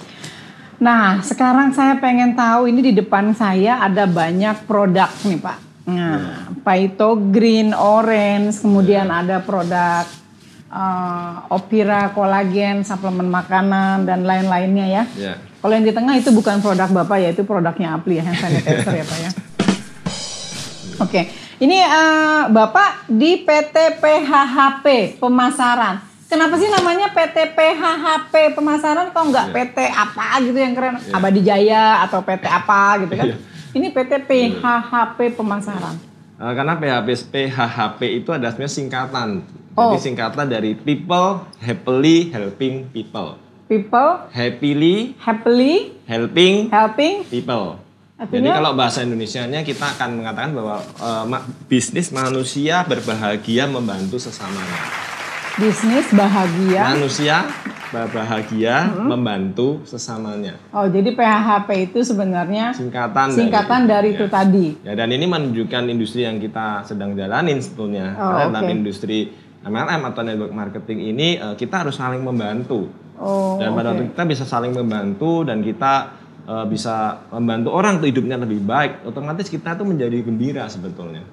Nah, 0.84 1.24
sekarang 1.24 1.72
saya 1.72 1.98
pengen 1.98 2.36
tahu 2.36 2.68
ini 2.68 2.92
di 2.92 2.94
depan 2.94 3.32
saya 3.34 3.80
ada 3.80 4.04
banyak 4.04 4.68
produk 4.68 5.10
nih, 5.24 5.40
Pak. 5.40 5.58
Nah, 5.88 6.48
Paito 6.62 7.16
Green, 7.32 7.72
Orange, 7.72 8.60
kemudian 8.62 9.08
ada 9.08 9.40
produk 9.40 10.04
eh, 10.74 11.54
Opira 11.54 12.10
kolagen, 12.18 12.82
suplemen 12.82 13.30
makanan 13.30 14.10
dan 14.10 14.26
lain-lainnya 14.26 14.86
ya. 14.90 15.04
Ya. 15.14 15.34
Kalau 15.62 15.74
yang 15.78 15.86
di 15.86 15.94
tengah 15.94 16.18
itu 16.18 16.34
bukan 16.34 16.60
produk 16.60 16.90
Bapak 16.90 17.18
ya, 17.22 17.30
itu 17.32 17.46
produknya 17.46 17.96
Apli 17.96 18.20
ya, 18.20 18.24
hand 18.26 18.42
sanitizer 18.42 18.94
ya, 18.98 19.06
Pak 19.06 19.20
ya. 19.22 19.32
Oke. 21.06 21.22
Ini 21.62 21.78
eh, 21.80 22.42
Bapak 22.50 23.08
di 23.08 23.46
PT 23.46 24.02
PHHP 24.02 25.18
pemasaran. 25.22 26.02
Kenapa 26.28 26.58
sih 26.58 26.66
namanya 26.66 27.14
PT 27.14 27.54
PHHP 27.54 28.58
pemasaran 28.58 29.14
kok 29.14 29.22
nggak 29.22 29.54
PT 29.54 29.78
apa 29.94 30.42
gitu 30.42 30.58
yang 30.58 30.74
keren? 30.74 30.98
Abadi 31.14 31.46
Jaya 31.46 32.02
atau 32.02 32.26
PT 32.26 32.50
apa 32.50 33.06
gitu 33.06 33.14
kan? 33.14 33.28
Iya. 33.30 33.38
Ini 33.78 33.88
PT 33.94 34.26
PHHP 34.26 35.38
pemasaran. 35.38 36.13
Eh, 36.34 36.54
karena 36.54 36.74
PHP, 36.76 37.08
PHHP 37.30 38.00
itu 38.20 38.30
ada 38.30 38.50
sebenarnya 38.50 38.74
singkatan. 38.74 39.30
Oh. 39.74 39.94
Jadi 39.94 40.02
singkatan 40.04 40.46
dari 40.46 40.74
People 40.74 41.46
Happily 41.58 42.30
Helping 42.30 42.90
People. 42.90 43.38
People 43.66 44.30
Happily 44.30 45.18
happily 45.18 45.98
Helping 46.06 46.70
helping 46.70 47.26
People. 47.26 47.80
Jadi 48.20 48.46
Artinya? 48.46 48.54
kalau 48.54 48.72
bahasa 48.74 49.02
Indonesianya 49.02 49.66
kita 49.66 49.98
akan 49.98 50.22
mengatakan 50.22 50.54
bahwa 50.54 50.78
ma- 51.26 51.42
bisnis 51.66 52.14
manusia 52.14 52.86
berbahagia 52.86 53.66
membantu 53.66 54.22
sesamanya. 54.22 54.80
bisnis 55.54 56.06
bahagia. 56.12 56.94
Manusia 56.94 57.46
berbahagia 57.94 58.90
Hmm. 58.90 59.08
membantu 59.08 59.86
sesamanya. 59.86 60.58
Oh, 60.70 60.84
jadi 60.84 61.14
PHHP 61.14 61.70
itu 61.88 62.02
sebenarnya 62.02 62.74
Singkatan 62.74 63.30
singkatan 63.30 63.86
dari 63.86 64.18
itu 64.18 64.26
ya. 64.26 64.32
tadi. 64.34 64.68
Ya 64.82 64.94
dan 64.94 65.08
ini 65.08 65.24
menunjukkan 65.24 65.84
industri 65.88 66.26
yang 66.26 66.38
kita 66.38 66.82
sedang 66.84 67.14
jalanin 67.14 67.62
sebetulnya. 67.62 68.18
Oh, 68.18 68.34
Karena 68.34 68.50
dalam 68.52 68.66
oke. 68.66 68.74
industri 68.74 69.30
MLM 69.64 70.02
atau 70.04 70.22
network 70.22 70.52
marketing 70.52 71.00
ini 71.08 71.28
eh, 71.38 71.54
kita 71.54 71.86
harus 71.86 71.96
saling 71.96 72.20
membantu. 72.20 72.90
Oh, 73.16 73.56
dan 73.56 73.72
pada 73.72 73.94
oke. 73.94 73.96
waktu 73.96 74.04
kita 74.12 74.24
bisa 74.26 74.44
saling 74.44 74.74
membantu 74.74 75.46
dan 75.46 75.62
kita 75.62 75.94
eh, 76.44 76.66
bisa 76.68 76.96
membantu 77.32 77.72
orang 77.72 77.96
untuk 77.96 78.10
hidupnya 78.10 78.36
lebih 78.36 78.60
baik, 78.60 79.06
otomatis 79.06 79.48
kita 79.48 79.78
tuh 79.78 79.86
menjadi 79.86 80.20
gembira 80.20 80.66
sebetulnya. 80.68 81.24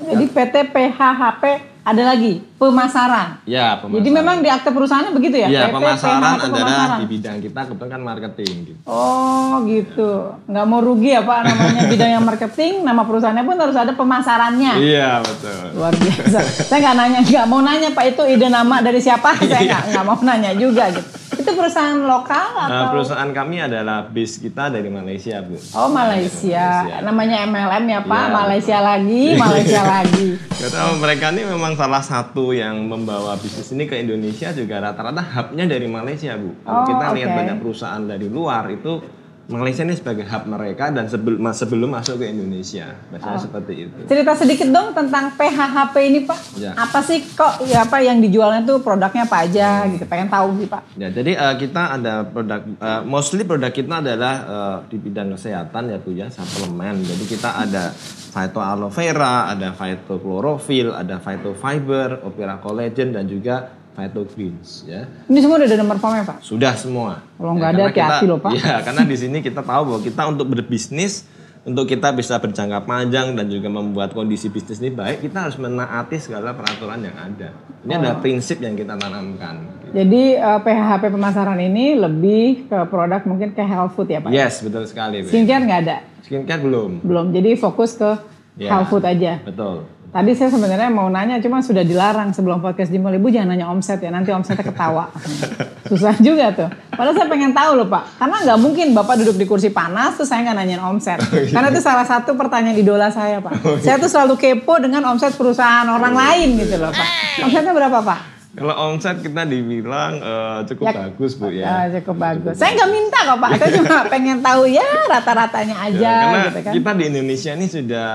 Jadi 0.00 0.24
PT 0.26 0.54
PHHP 0.68 1.42
ada 1.82 2.02
lagi 2.04 2.44
pemasaran. 2.54 3.40
Ya, 3.42 3.74
pemasaran. 3.74 3.96
Jadi 3.96 4.08
memang 4.12 4.36
di 4.38 4.48
akte 4.48 4.68
perusahaannya 4.68 5.08
begitu 5.10 5.36
ya? 5.36 5.48
Iya, 5.48 5.62
pemasaran 5.68 6.20
PHHP 6.20 6.44
adalah 6.44 6.66
pemasaran. 6.68 6.98
di 6.98 7.06
bidang 7.08 7.36
kita 7.40 7.60
kebetulan 7.64 7.90
kan 7.90 8.02
marketing 8.04 8.54
gitu. 8.64 8.80
Oh 8.84 9.64
gitu, 9.64 10.10
nggak 10.44 10.64
mau 10.64 10.78
rugi 10.78 11.10
ya 11.10 11.22
Pak 11.22 11.38
namanya 11.44 11.82
bidang 11.88 12.10
yang 12.12 12.24
marketing, 12.24 12.72
nama 12.82 13.02
perusahaannya 13.02 13.42
pun 13.42 13.56
harus 13.56 13.74
ada 13.74 13.92
pemasarannya. 13.92 14.72
Iya, 14.76 15.10
betul. 15.20 15.58
Luar 15.74 15.94
biasa. 15.94 16.38
Saya 16.62 16.78
nggak 16.78 16.96
nanya, 16.96 17.20
nggak 17.22 17.46
mau 17.46 17.60
nanya 17.60 17.88
Pak 17.90 18.04
itu 18.06 18.22
ide 18.28 18.46
nama 18.46 18.76
dari 18.78 19.00
siapa? 19.00 19.32
Saya 19.34 19.58
Iya. 19.58 19.66
nggak 19.66 19.82
nggak 19.90 20.04
mau 20.04 20.18
nanya 20.20 20.52
juga 20.54 20.92
gitu. 20.92 21.08
Itu 21.30 21.54
perusahaan 21.54 21.96
lokal 21.96 22.46
Nah, 22.50 22.66
atau? 22.66 22.84
perusahaan 22.92 23.30
kami 23.30 23.62
adalah 23.62 24.04
base 24.04 24.36
kita 24.38 24.68
dari 24.68 24.88
Malaysia, 24.88 25.38
Bu. 25.40 25.56
Oh 25.72 25.88
Malaysia. 25.88 26.84
Malaysia. 26.84 27.00
namanya 27.00 27.36
MLM 27.46 27.84
ya 27.86 28.00
Pak. 28.02 28.20
Iya. 28.20 28.34
Malaysia 28.34 28.78
lagi, 28.82 29.24
Malaysia 29.34 29.80
lagi. 29.88 30.28
Tahu 30.68 30.92
mereka 30.96 31.30
ini 31.30 31.42
memang 31.44 31.72
salah 31.74 32.00
satu 32.00 32.50
yang 32.50 32.84
membawa 32.84 33.34
bisnis 33.34 33.70
ini 33.70 33.84
ke 33.84 33.96
Indonesia 33.96 34.52
juga 34.52 34.80
rata-rata 34.80 35.22
hubnya 35.22 35.64
dari 35.64 35.86
Malaysia 35.86 36.34
bu. 36.34 36.52
Kalau 36.60 36.78
Oh, 36.78 36.86
kita 36.86 37.06
lihat 37.12 37.30
oke. 37.30 37.36
banyak 37.36 37.56
perusahaan 37.58 38.02
dari 38.02 38.26
luar 38.26 38.68
itu 38.68 39.00
Malaysia 39.48 39.80
ini 39.80 39.96
sebagai 39.96 40.28
hub 40.28 40.44
mereka 40.44 40.92
dan 40.92 41.08
sebelum 41.08 41.40
sebelum 41.56 41.96
masuk 41.96 42.20
ke 42.20 42.28
Indonesia. 42.28 42.92
Biasanya 43.08 43.40
Oh. 43.40 43.44
seperti 43.48 43.88
itu. 43.88 43.98
Cerita 44.04 44.36
sedikit 44.36 44.68
dong 44.68 44.92
tentang 44.92 45.32
PHHP 45.32 45.94
ini 46.04 46.20
Pak. 46.28 46.38
Ya. 46.60 46.76
Apa 46.76 47.00
sih 47.00 47.24
kok 47.32 47.64
ya 47.64 47.88
apa 47.88 47.96
yang 48.04 48.20
dijualnya 48.20 48.60
tuh 48.68 48.84
produknya 48.84 49.24
apa 49.24 49.48
aja 49.48 49.88
gitu. 49.88 50.04
Pengen 50.04 50.28
tahu 50.28 50.52
sih 50.60 50.68
Pak. 50.68 51.00
Ya, 51.00 51.08
jadi 51.08 51.32
eh, 51.32 51.54
kita 51.64 51.96
ada 51.96 52.28
produk, 52.28 52.60
eh, 52.60 53.00
mostly 53.08 53.48
produk 53.48 53.72
kita 53.72 54.04
adalah 54.04 54.34
eh, 54.44 54.76
di 54.92 54.96
bidang 55.00 55.32
kesehatan 55.32 55.96
ya 55.96 55.96
Bu 55.96 56.12
ya, 56.12 56.28
suplemen. 56.28 57.00
Jadi 57.00 57.24
kita 57.24 57.48
ada 57.56 57.88
phyto 58.28 58.60
aloe 58.60 58.92
vera, 58.92 59.48
ada 59.48 59.72
phyto 59.72 60.20
chlorophyll, 60.20 60.92
ada 60.92 61.16
phyto 61.16 61.56
fiber, 61.56 62.20
opera 62.20 62.60
collagen 62.60 63.16
dan 63.16 63.24
juga 63.24 63.72
phyto 63.98 64.22
greens 64.24 64.86
ya. 64.86 65.10
Ini 65.26 65.38
semua 65.42 65.58
udah 65.58 65.66
ada 65.66 65.76
nomor 65.76 65.98
formnya 65.98 66.22
Pak. 66.22 66.38
Sudah 66.40 66.72
semua. 66.72 67.18
Kalau 67.34 67.52
nggak 67.52 67.68
ada, 67.68 67.78
karena 67.80 67.90
kita- 67.90 68.06
hati-hati 68.06 68.26
loh, 68.26 68.38
Pak. 68.38 68.52
Iya, 68.54 68.74
karena 68.80 69.02
di 69.02 69.16
sini 69.18 69.38
kita 69.40 69.60
tahu 69.60 69.82
bahwa 69.84 70.00
kita 70.00 70.22
untuk 70.24 70.46
berbisnis 70.48 71.26
untuk 71.60 71.84
kita 71.84 72.08
bisa 72.10 72.38
berjangka 72.38 72.80
panjang 72.82 73.34
dan 73.34 73.44
juga 73.44 73.68
membuat 73.68 74.10
kondisi 74.10 74.46
bisnis 74.46 74.78
ini 74.78 74.88
baik, 74.90 75.20
kita 75.20 75.44
harus 75.44 75.58
menaati 75.58 76.16
segala 76.16 76.54
peraturan 76.54 77.02
yang 77.02 77.12
ada. 77.12 77.50
Ini 77.78 77.90
Oh. 77.90 77.98
adalah 77.98 78.16
prinsip 78.18 78.56
yang 78.58 78.72
kita 78.72 78.94
tanamkan. 78.94 79.66
Jadi 79.90 80.22
eh, 80.32 80.58
PHHP 80.62 81.10
pemasaran 81.10 81.58
ini 81.58 81.92
lebih 81.92 82.70
ke 82.70 82.78
produk 82.86 83.20
mungkin 83.24 83.50
ke 83.50 83.60
health 83.60 83.92
food 83.92 84.06
ya 84.06 84.22
Pak. 84.22 84.30
Yes, 84.30 84.62
betul 84.62 84.86
sekali. 84.86 85.26
Skincare 85.26 85.60
nggak 85.60 85.80
ada. 85.82 85.96
Skincare 86.22 86.62
belum. 86.62 87.02
Belum. 87.02 87.26
Jadi 87.30 87.50
fokus 87.54 87.92
ke 87.92 88.16
Ya. 88.56 88.72
health 88.72 88.88
food 88.88 89.02
aja. 89.02 89.42
Betul. 89.42 89.84
Tadi 90.08 90.32
saya 90.32 90.48
sebenarnya 90.48 90.88
mau 90.88 91.06
nanya, 91.06 91.36
cuma 91.36 91.60
sudah 91.60 91.84
dilarang 91.84 92.32
sebelum 92.32 92.58
podcast 92.58 92.88
dimulai. 92.88 93.20
Ibu 93.20 93.28
jangan 93.28 93.52
nanya 93.52 93.68
omset 93.68 94.00
ya, 94.00 94.08
nanti 94.08 94.32
omsetnya 94.32 94.64
ketawa. 94.64 95.12
Susah 95.90 96.16
juga 96.16 96.48
tuh. 96.50 96.68
Padahal 96.88 97.12
saya 97.12 97.28
pengen 97.28 97.52
tahu 97.52 97.76
loh 97.76 97.86
Pak, 97.86 98.16
karena 98.16 98.36
nggak 98.40 98.58
mungkin 98.58 98.86
Bapak 98.92 99.20
duduk 99.20 99.36
di 99.36 99.44
kursi 99.44 99.68
panas 99.68 100.16
terus 100.16 100.32
saya 100.32 100.48
nggak 100.48 100.56
nanyain 100.56 100.80
omset. 100.80 101.20
Karena 101.20 101.68
itu 101.68 101.80
salah 101.80 102.02
satu 102.02 102.32
pertanyaan 102.34 102.74
idola 102.74 103.08
saya 103.08 103.38
Pak. 103.38 103.60
Saya 103.78 103.96
tuh 103.96 104.08
selalu 104.08 104.34
kepo 104.34 104.80
dengan 104.80 105.04
omset 105.06 105.36
perusahaan 105.36 105.84
orang 105.84 106.16
lain 106.16 106.56
gitu 106.56 106.80
loh 106.80 106.88
Pak. 106.88 107.08
Omsetnya 107.44 107.72
berapa 107.72 108.00
Pak? 108.00 108.20
Kalau 108.56 108.74
omset 108.90 109.20
kita 109.20 109.44
dibilang 109.44 110.18
eh, 110.18 110.58
cukup 110.66 110.84
Ya, 110.84 110.92
bagus 110.98 111.32
bu 111.36 111.46
ya. 111.52 111.84
cukup 111.94 112.16
bagus. 112.16 112.56
Saya 112.56 112.74
nggak 112.74 112.90
minta 112.90 113.18
kok 113.22 113.38
Pak, 113.38 113.50
saya 113.54 113.70
cuma 113.76 113.96
pengen 114.12 114.40
tahu 114.40 114.64
ya 114.66 114.88
rata-ratanya 115.06 115.76
Ya, 115.78 115.86
aja 115.92 116.12
karena 116.16 116.38
gitu 116.48 116.60
kan. 116.64 116.72
kita 116.74 116.90
di 116.96 117.04
Indonesia 117.06 117.50
ini 117.52 117.66
sudah 117.68 118.10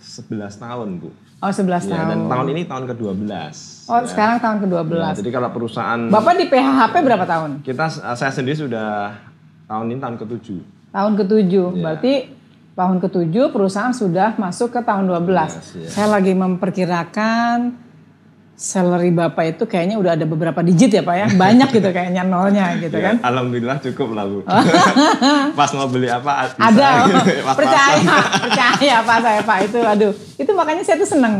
11 0.00 0.38
tahun 0.56 0.88
bu. 1.02 1.10
Oh 1.42 1.50
11 1.50 1.66
Ya, 1.84 2.06
dan 2.06 2.06
tahun. 2.06 2.30
tahun 2.30 2.46
ini 2.48 2.62
tahun 2.64 2.84
ke-12. 2.86 3.26
Oh 3.84 3.98
sekarang 4.06 4.38
tahun 4.38 4.56
ke-12. 4.62 4.94
Ya, 4.94 5.10
jadi 5.12 5.30
kalau 5.32 5.48
perusahaan 5.50 6.00
Bapak 6.06 6.38
di 6.38 6.46
PHHP 6.46 6.94
berapa 7.02 7.26
tahun? 7.26 7.50
kita 7.60 7.84
saya 8.14 8.30
sendiri 8.30 8.54
sudah 8.56 9.10
tahun 9.66 9.90
ini 9.90 9.98
tahun 9.98 10.16
ke-7. 10.16 10.46
Tahun 10.88 11.12
ke-7. 11.18 11.50
Iya. 11.50 11.62
Berarti 11.76 12.12
tahun 12.72 12.96
ke-7 13.00 13.34
perusahaan 13.50 13.90
sudah 13.90 14.38
masuk 14.38 14.70
ke 14.70 14.80
tahun 14.80 15.04
12. 15.04 15.26
Yes, 15.50 15.66
iya. 15.74 15.88
Saya 15.90 16.08
lagi 16.08 16.30
memperkirakan 16.32 17.56
salary 18.54 19.10
Bapak 19.10 19.56
itu 19.56 19.64
kayaknya 19.66 19.98
udah 19.98 20.14
ada 20.14 20.22
beberapa 20.22 20.62
digit 20.62 20.92
ya 20.92 21.02
Pak 21.02 21.16
ya. 21.16 21.26
Banyak 21.34 21.68
gitu 21.72 21.88
kayaknya 21.90 22.22
nolnya 22.22 22.78
gitu 22.78 22.94
Ya, 22.94 23.10
kan. 23.10 23.14
Alhamdulillah 23.24 23.78
cukup 23.82 24.14
lah 24.14 24.24
bu. 24.24 24.38
Pas 25.58 25.70
mau 25.74 25.88
beli 25.88 26.06
apa 26.06 26.30
bisa. 26.46 26.62
Ada, 26.62 26.86
Pas-pasan. 27.48 27.56
percaya, 27.58 28.14
percaya 28.46 28.96
Pak 29.02 29.18
saya 29.18 29.40
Pak 29.42 29.58
itu, 29.66 29.78
aduh, 29.82 30.12
itu 30.38 30.50
makanya 30.54 30.82
saya 30.86 30.96
tuh 30.96 31.10
seneng. 31.10 31.34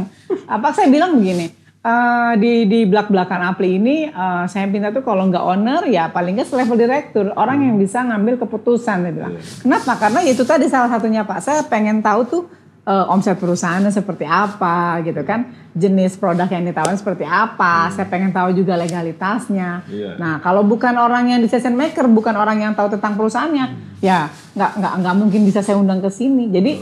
Apa 0.49 0.75
saya 0.75 0.89
bilang 0.91 1.15
begini, 1.15 1.53
eh, 1.79 2.33
di 2.41 2.67
di 2.67 2.81
belak 2.89 3.07
belakan 3.07 3.55
Apli 3.55 3.79
ini, 3.79 4.09
eh, 4.09 4.45
saya 4.49 4.67
minta 4.67 4.91
tuh 4.91 5.05
kalau 5.05 5.29
nggak 5.29 5.45
owner 5.45 5.83
ya 5.87 6.11
paling 6.11 6.35
nggak 6.35 6.51
level 6.51 6.75
direktur, 6.75 7.31
orang 7.37 7.63
yang 7.63 7.77
bisa 7.79 8.03
ngambil 8.03 8.41
keputusan, 8.41 9.05
saya 9.05 9.13
bilang. 9.15 9.35
Kenapa? 9.39 9.93
Karena 9.95 10.21
itu 10.25 10.43
tadi 10.43 10.67
salah 10.67 10.91
satunya 10.91 11.23
Pak, 11.23 11.39
saya 11.39 11.61
pengen 11.69 12.03
tahu 12.03 12.21
tuh 12.27 12.43
eh, 12.83 13.07
omset 13.13 13.39
perusahaannya 13.39 13.95
seperti 13.95 14.27
apa 14.27 14.99
gitu 15.07 15.23
kan, 15.23 15.55
jenis 15.73 16.19
produk 16.19 16.51
yang 16.51 16.67
ditawarin 16.67 16.99
seperti 16.99 17.23
apa, 17.23 17.89
saya 17.95 18.07
pengen 18.11 18.35
tahu 18.35 18.53
juga 18.53 18.75
legalitasnya. 18.75 19.87
Iya. 19.87 20.19
Nah, 20.19 20.43
kalau 20.43 20.67
bukan 20.67 20.95
orang 20.99 21.31
yang 21.31 21.41
decision 21.41 21.79
maker, 21.79 22.11
bukan 22.11 22.35
orang 22.35 22.59
yang 22.59 22.73
tahu 22.75 22.91
tentang 22.91 23.15
perusahaannya, 23.15 23.99
ya 24.03 24.27
nggak 24.59 24.73
nggak 24.83 24.93
nggak 24.99 25.15
mungkin 25.17 25.41
bisa 25.47 25.63
saya 25.63 25.79
undang 25.79 26.03
ke 26.03 26.11
sini. 26.11 26.51
Jadi 26.51 26.73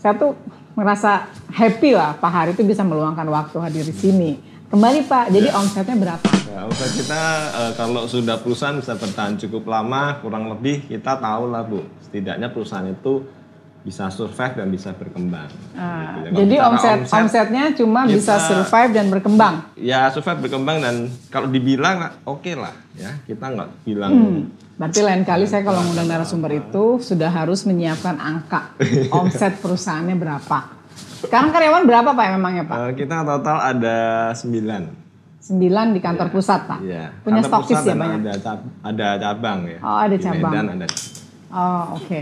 saya 0.00 0.16
tuh 0.16 0.32
merasa 0.74 1.30
happy 1.54 1.94
lah 1.94 2.18
Pak 2.18 2.30
Hari 2.30 2.50
itu 2.58 2.66
bisa 2.66 2.82
meluangkan 2.82 3.28
waktu 3.30 3.56
hadir 3.62 3.84
di 3.86 3.94
sini. 3.94 4.32
Kembali 4.74 5.06
Pak, 5.06 5.30
jadi 5.30 5.54
omsetnya 5.54 5.94
berapa? 5.94 6.28
Ya, 6.50 6.66
omset 6.66 6.90
kita 6.98 7.22
eh, 7.52 7.72
kalau 7.78 8.10
sudah 8.10 8.42
perusahaan 8.42 8.74
bisa 8.74 8.98
bertahan 8.98 9.38
cukup 9.38 9.70
lama, 9.70 10.18
kurang 10.18 10.50
lebih 10.50 10.90
kita 10.90 11.14
tahu 11.22 11.52
lah 11.52 11.62
bu. 11.62 11.86
Setidaknya 12.02 12.50
perusahaan 12.50 12.88
itu 12.90 13.22
bisa 13.84 14.08
survive 14.08 14.56
dan 14.56 14.66
bisa 14.66 14.90
berkembang. 14.90 15.44
Ah, 15.72 16.16
Gitu 16.16 16.26
ya. 16.26 16.30
Jadi 16.34 16.54
bicara 16.54 16.68
omset, 16.72 16.98
omsetnya 17.06 17.64
cuma 17.74 18.00
kita- 18.02 18.14
bisa 18.16 18.34
survive 18.40 18.90
dan 18.90 19.06
berkembang. 19.06 19.54
ya 19.76 20.08
survive 20.08 20.40
berkembang 20.40 20.80
dan 20.80 20.94
kalau 21.28 21.46
dibilang 21.46 21.96
oke 22.24 22.48
lah 22.54 22.72
ya 22.92 23.12
kita 23.22 23.44
nggak 23.46 23.68
bilang 23.84 24.10
Hmm. 24.10 24.40
Berarti 24.74 25.00
lain 25.00 25.22
kali 25.22 25.44
saya 25.44 25.62
kalau 25.62 25.80
ngundang 25.80 26.08
narasumber 26.08 26.50
itu 26.50 26.98
sudah 26.98 27.30
harus 27.30 27.62
menyiapkan 27.62 28.16
angka 28.16 28.74
omset 29.14 29.60
perusahaannya 29.60 30.16
berapa. 30.16 30.58
Sekarang 31.20 31.52
karyawan 31.52 31.84
berapa 31.84 32.10
Pak 32.10 32.26
memangnya 32.34 32.64
Pak? 32.64 32.76
Eh, 32.80 32.92
kita 32.96 33.22
total 33.22 33.58
ada 33.60 33.96
9 34.34 35.04
Sembilan 35.38 35.92
di 35.92 36.00
kantor 36.00 36.28
pusat 36.28 36.64
Pak. 36.64 36.80
Iya. 36.80 37.12
Punya 37.20 37.38
Kantor 37.38 37.50
stokis 37.60 37.76
ya 37.76 37.84
dan 37.84 37.96
banyak. 37.98 38.18
Ada, 38.18 38.32
cab- 38.40 38.68
ada 38.82 39.06
cabang 39.14 39.58
ya. 39.62 39.78
Oh, 39.78 39.98
ada 40.00 40.10
Di 40.10 40.24
cabang. 40.24 40.50
Medan 40.50 40.66
ada. 40.74 40.86
Oh 41.50 41.84
oke. 41.94 42.20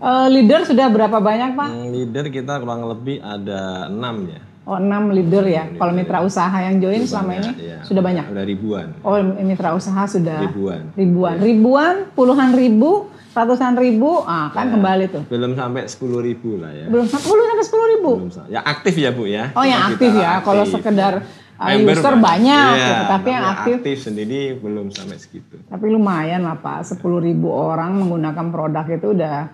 Eh, 0.00 0.26
leader 0.32 0.64
sudah 0.64 0.88
berapa 0.88 1.20
banyak 1.20 1.50
Pak? 1.52 1.68
Hmm, 1.68 1.92
leader 1.92 2.24
kita 2.32 2.56
kurang 2.56 2.88
lebih 2.88 3.20
ada 3.20 3.84
6 3.86 4.32
ya. 4.32 4.40
Oh 4.64 4.76
enam 4.78 5.10
leader 5.10 5.42
ya. 5.44 5.66
Kalau 5.74 5.90
mitra 5.90 6.22
usaha 6.22 6.52
yang 6.54 6.78
join 6.78 7.02
selama 7.02 7.32
ini 7.36 7.50
Iya, 7.58 7.78
sudah 7.82 8.00
banyak. 8.00 8.28
Ada 8.28 8.44
ribuan. 8.44 8.86
Oh 9.02 9.18
mitra 9.42 9.74
usaha 9.74 10.04
sudah 10.06 10.46
Ribuan. 10.46 10.94
ribuan, 10.94 11.36
ribuan, 11.42 11.94
puluhan 12.14 12.54
ribu, 12.54 13.08
ratusan 13.32 13.74
ribu, 13.74 14.22
ah 14.22 14.52
kan 14.52 14.70
kembali 14.70 15.10
tuh. 15.10 15.22
Belum 15.26 15.52
sampai 15.52 15.88
10 15.90 16.22
ribu 16.22 16.60
lah 16.60 16.70
ya. 16.70 16.86
Belum 16.86 17.08
sepuluh 17.08 17.42
sampai 17.50 17.64
sepuluh 17.66 17.86
ribu. 17.88 18.10
Belum 18.20 18.46
ya 18.46 18.60
aktif 18.62 18.94
ya 18.94 19.10
Bu 19.10 19.24
ya. 19.26 19.50
Oh 19.52 19.64
yang 19.64 19.82
aktif 19.90 20.12
ya. 20.14 20.38
Kalau 20.44 20.62
aktif. 20.62 20.74
sekedar 20.78 21.12
uh, 21.58 21.66
Member 21.66 21.96
user 21.96 22.14
banyak, 22.20 22.70
Iya, 22.70 22.86
gitu. 22.86 23.04
tapi 23.10 23.28
yang 23.32 23.44
aktif, 23.48 23.96
sendiri 23.98 24.40
belum 24.54 24.86
sampai 24.92 25.16
segitu. 25.18 25.56
tapi 25.66 25.86
lumayan 25.88 26.46
lah 26.46 26.56
Pak. 26.56 26.84
Sepuluh 26.86 27.18
ribu 27.18 27.50
orang 27.50 27.96
menggunakan 27.96 28.46
produk 28.48 28.86
itu 28.86 29.18
udah 29.18 29.50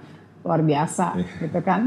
luar 0.46 0.62
biasa, 0.62 1.18
Iya. 1.18 1.26
gitu 1.42 1.60
kan? 1.60 1.80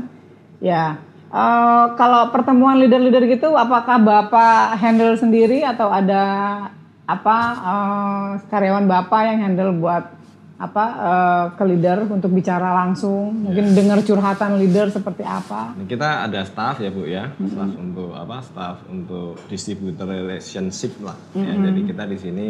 Ya. 0.60 1.00
eh, 1.30 1.86
kalau 1.96 2.28
pertemuan 2.30 2.75
leader-leader 2.75 3.24
gitu, 3.30 3.56
apakah 3.56 3.96
Bapak 3.98 4.75
handle 4.75 5.16
sendiri 5.16 5.63
atau 5.63 5.88
ada 5.88 6.24
apa 7.06 7.38
eh, 7.56 8.30
karyawan 8.50 8.86
Bapak 8.86 9.22
yang 9.24 9.39
handle 9.42 9.78
buat 9.78 10.20
apa 10.60 10.86
eh, 10.92 11.46
ke 11.56 11.63
leader 11.63 12.04
untuk 12.12 12.36
bicara 12.36 12.75
langsung, 12.75 13.32
mungkin 13.48 13.72
dengar 13.72 14.04
curhatan 14.04 14.60
leader 14.60 14.92
seperti 14.92 15.24
apa? 15.24 15.72
Kita 15.88 16.28
ada 16.28 16.44
staff 16.44 16.84
ya 16.84 16.92
Bu 16.92 17.08
ya, 17.08 17.32
staff 17.32 17.72
untuk 17.80 18.12
apa? 18.12 18.44
Staff 18.44 18.84
untuk 18.92 19.39
distributor 19.48 20.12
relationship 20.12 21.00
lah. 21.00 21.16
Ya, 21.32 21.56
jadi 21.56 21.80
kita 21.88 22.04
di 22.04 22.18
sini 22.20 22.48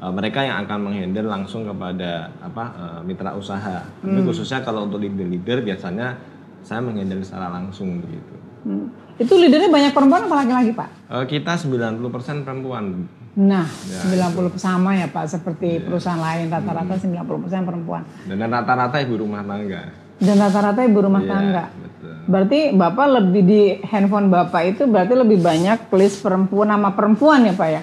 uh, 0.00 0.10
mereka 0.10 0.42
yang 0.42 0.64
akan 0.64 0.78
menghandle 0.90 1.28
langsung 1.28 1.66
kepada 1.66 2.30
apa 2.40 2.64
uh, 2.74 3.00
mitra 3.04 3.34
usaha. 3.34 3.84
Tapi 3.84 4.20
khususnya 4.22 4.62
kalau 4.62 4.86
untuk 4.86 5.02
leader-leader 5.02 5.62
biasanya 5.62 6.18
saya 6.64 6.80
menghandle 6.80 7.20
secara 7.20 7.52
langsung 7.52 8.00
begitu. 8.00 8.34
Hmm. 8.64 8.88
Itu 9.14 9.38
leadernya 9.38 9.70
banyak 9.70 9.92
perempuan 9.94 10.26
apa 10.26 10.34
laki-laki 10.42 10.72
Pak? 10.74 10.88
Uh, 11.06 11.24
kita 11.28 11.54
90% 11.54 12.00
perempuan. 12.42 13.06
Nah, 13.34 13.66
Ya, 13.90 14.30
90 14.30 14.54
sama 14.56 14.94
ya 14.94 15.10
Pak, 15.10 15.26
seperti 15.26 15.82
perusahaan 15.82 16.18
lain 16.18 16.46
rata-rata 16.48 16.94
90% 16.94 17.66
perempuan. 17.66 18.02
Dan 18.30 18.46
rata-rata 18.46 18.96
ibu 19.02 19.18
rumah 19.18 19.42
tangga. 19.42 19.90
Dan 20.22 20.38
rata-rata 20.38 20.80
ibu 20.86 20.98
rumah 21.02 21.18
Iya, 21.18 21.30
tangga. 21.34 21.64
betul. 21.74 22.14
Berarti 22.24 22.58
Bapak 22.72 23.06
lebih 23.10 23.42
di 23.42 23.62
handphone 23.84 24.30
Bapak 24.30 24.62
itu 24.64 24.82
berarti 24.86 25.14
lebih 25.18 25.42
banyak 25.42 25.90
list 25.92 26.22
perempuan 26.22 26.70
nama 26.70 26.94
perempuan 26.94 27.42
ya 27.44 27.54
Pak 27.54 27.68
ya? 27.68 27.82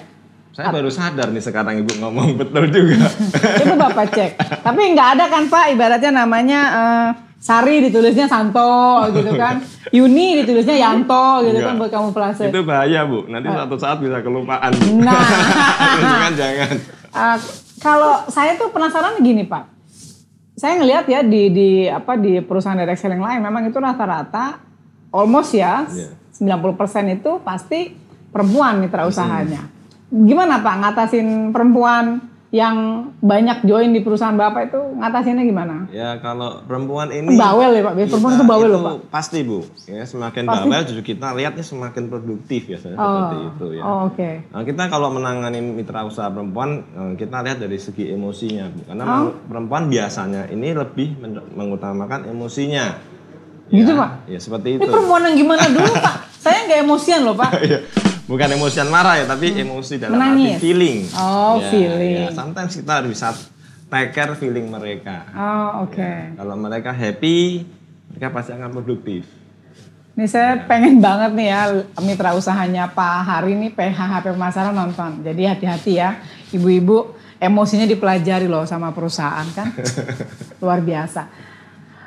Saya 0.52 0.68
baru 0.68 0.92
sadar 0.92 1.32
nih 1.32 1.40
sekarang 1.40 1.80
ibu 1.80 1.92
ngomong 1.96 2.34
betul 2.40 2.68
juga. 2.68 3.08
Itu 3.56 3.74
Bapak 3.74 4.06
cek. 4.12 4.30
Tapi 4.60 4.80
nggak 4.92 5.08
ada 5.18 5.24
kan 5.32 5.48
Pak 5.48 5.72
ibaratnya 5.72 6.12
namanya 6.12 6.60
eh, 6.72 7.08
Sari 7.42 7.82
ditulisnya 7.82 8.30
Santo 8.30 9.02
gitu 9.10 9.34
kan. 9.34 9.58
Yuni 9.90 10.44
ditulisnya 10.44 10.78
Yanto 10.78 11.42
gitu 11.42 11.58
kan 11.58 11.74
Enggak. 11.74 11.80
buat 11.82 11.90
kamu 11.90 12.08
pelase. 12.14 12.46
Itu 12.52 12.62
bahaya 12.62 13.02
bu, 13.02 13.26
nanti 13.26 13.50
suatu 13.50 13.76
saat 13.82 13.98
bisa 13.98 14.22
kelupaan. 14.22 14.70
Nah. 15.02 15.18
jangan 16.06 16.32
jangan. 16.38 16.74
Uh, 17.12 17.36
kalau 17.82 18.14
saya 18.30 18.54
tuh 18.54 18.70
penasaran 18.70 19.18
gini 19.18 19.42
Pak, 19.42 19.66
saya 20.54 20.78
ngelihat 20.78 21.04
ya 21.10 21.26
di 21.26 21.50
di 21.50 21.70
apa 21.90 22.14
di 22.14 22.38
perusahaan 22.38 22.78
direct 22.78 23.02
selling 23.02 23.18
lain 23.18 23.42
memang 23.42 23.66
itu 23.66 23.76
rata-rata 23.82 24.62
almost 25.10 25.50
ya 25.50 25.82
Iya. 25.90 26.14
90% 26.32 27.18
itu 27.18 27.42
pasti 27.42 27.90
perempuan 28.30 28.78
mitra 28.78 29.04
usahanya. 29.04 29.66
Gimana 30.12 30.60
Pak 30.60 30.74
ngatasin 30.78 31.28
perempuan 31.50 32.20
yang 32.52 32.76
banyak 33.16 33.64
join 33.64 33.96
di 33.96 34.04
perusahaan 34.04 34.36
Bapak 34.36 34.68
itu 34.68 34.76
ngatasinnya 35.00 35.40
gimana? 35.40 35.88
Ya 35.88 36.20
kalau 36.20 36.60
perempuan 36.62 37.08
ini 37.08 37.32
Bawel 37.32 37.72
ya 37.72 37.82
Pak, 37.82 37.96
biar 37.96 38.08
perempuan 38.12 38.32
itu 38.34 38.44
bawel 38.44 38.68
loh 38.68 38.80
Pak. 38.82 38.94
Pasti 39.08 39.40
Bu, 39.40 39.64
ya 39.88 40.04
semakin 40.04 40.44
bawel 40.44 40.84
justru 40.84 41.16
kita 41.16 41.32
lihatnya 41.32 41.64
semakin 41.64 42.12
produktif 42.12 42.68
ya 42.68 42.76
seperti 42.76 43.00
itu 43.48 43.66
ya. 43.72 43.82
Oh 43.82 44.12
oke. 44.12 44.52
Nah, 44.52 44.62
kita 44.62 44.84
kalau 44.86 45.08
menangani 45.08 45.64
mitra 45.64 46.04
usaha 46.04 46.28
perempuan, 46.28 46.84
eh, 46.84 47.12
kita 47.16 47.40
lihat 47.40 47.56
dari 47.56 47.80
segi 47.80 48.12
emosinya, 48.12 48.68
Bu. 48.68 48.80
Karena 48.84 49.04
Oh. 49.08 49.32
perempuan 49.42 49.88
biasanya 49.88 50.44
ini 50.46 50.76
lebih 50.76 51.16
men- 51.16 51.48
mengutamakan 51.50 52.28
emosinya. 52.28 53.00
Gitu, 53.72 53.88
Ya, 53.88 53.96
Pak? 53.96 54.10
Ya 54.28 54.36
seperti 54.36 54.76
Ini 54.76 54.84
itu. 54.84 54.92
perempuan 54.92 55.24
yang 55.24 55.36
gimana 55.40 55.64
dulu 55.72 55.88
Pak? 55.96 56.14
Saya 56.44 56.68
nggak 56.68 56.84
emosian 56.84 57.24
loh 57.24 57.32
Pak. 57.32 57.48
Bukan 58.32 58.48
emosian 58.48 58.88
marah 58.88 59.20
ya, 59.20 59.28
tapi 59.28 59.52
emosi 59.52 60.00
dalam 60.00 60.16
Menangis. 60.16 60.56
arti 60.56 60.64
feeling. 60.64 60.98
Oh, 61.12 61.60
Ya, 61.60 61.68
feeling. 61.68 62.16
ya. 62.16 62.30
Sometimes 62.32 62.72
kita 62.72 63.04
bisa 63.04 63.28
take 63.86 64.10
care 64.10 64.32
feeling 64.32 64.72
mereka. 64.72 65.28
Oh 65.30 65.84
oke. 65.84 66.32
Kalau 66.32 66.56
mereka 66.56 66.90
happy, 66.90 67.68
mereka 68.08 68.32
pasti 68.32 68.56
akan 68.56 68.72
produktif. 68.72 69.28
Nih 70.12 70.24
saya 70.24 70.64
pengen 70.64 70.96
banget 70.96 71.32
nih 71.32 71.48
ya 71.48 71.60
mitra 72.00 72.32
usahanya 72.32 72.88
Pak 72.88 73.20
Hari 73.22 73.52
nih 73.52 73.72
PHHP 73.72 74.32
Pemasaran 74.32 74.72
nonton. 74.72 75.20
Jadi 75.20 75.42
hati-hati 75.44 75.92
ya 75.96 76.20
ibu-ibu 76.52 77.12
emosinya 77.36 77.84
dipelajari 77.84 78.48
loh 78.48 78.64
sama 78.64 78.92
perusahaan 78.92 79.44
kan. 79.52 79.72
Luar 80.64 80.80
biasa. 80.80 81.51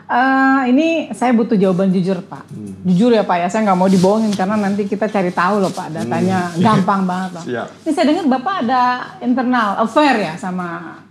Eh, 0.06 0.62
ini 0.70 0.88
saya 1.12 1.34
butuh 1.34 1.58
jawaban 1.58 1.90
jujur 1.90 2.22
Pak. 2.22 2.46
Jujur 2.86 3.10
ya 3.10 3.26
Pak 3.26 3.38
ya, 3.38 3.48
saya 3.50 3.66
nggak 3.66 3.74
mau 3.76 3.90
dibohongin 3.90 4.30
karena 4.32 4.54
nanti 4.56 4.86
kita 4.86 5.10
cari 5.10 5.34
tahu 5.34 5.58
loh 5.58 5.74
Pak 5.74 5.92
datanya 5.92 6.54
gampang 6.56 7.04
banget 7.04 7.30
loh. 7.34 7.44
Siap. 7.44 7.68
Ini 7.82 7.92
saya 7.92 8.06
dengar 8.06 8.26
Bapak 8.30 8.56
ada 8.62 8.82
internal 9.20 9.82
affair 9.82 10.14
ya 10.16 10.34
sama 10.36 11.02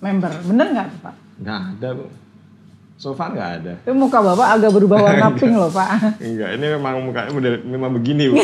member, 0.00 0.32
bener 0.42 0.66
nggak 0.72 0.88
Pak? 1.04 1.14
Nggak 1.38 1.58
ada, 1.76 1.88
Bu. 1.92 2.04
So 2.96 3.12
far 3.12 3.28
nggak 3.30 3.50
ada. 3.60 3.72
Itu 3.76 3.92
muka 3.92 4.20
Bapak 4.20 4.56
agak 4.56 4.72
berubah 4.72 4.98
warna 5.02 5.28
pink 5.36 5.52
loh 5.52 5.68
Pak. 5.68 6.16
Enggak, 6.16 6.50
ini 6.56 6.66
memang 6.70 6.94
mukanya 7.02 7.30
model- 7.30 7.64
memang 7.66 7.90
begini, 7.92 8.24
Bu. 8.24 8.40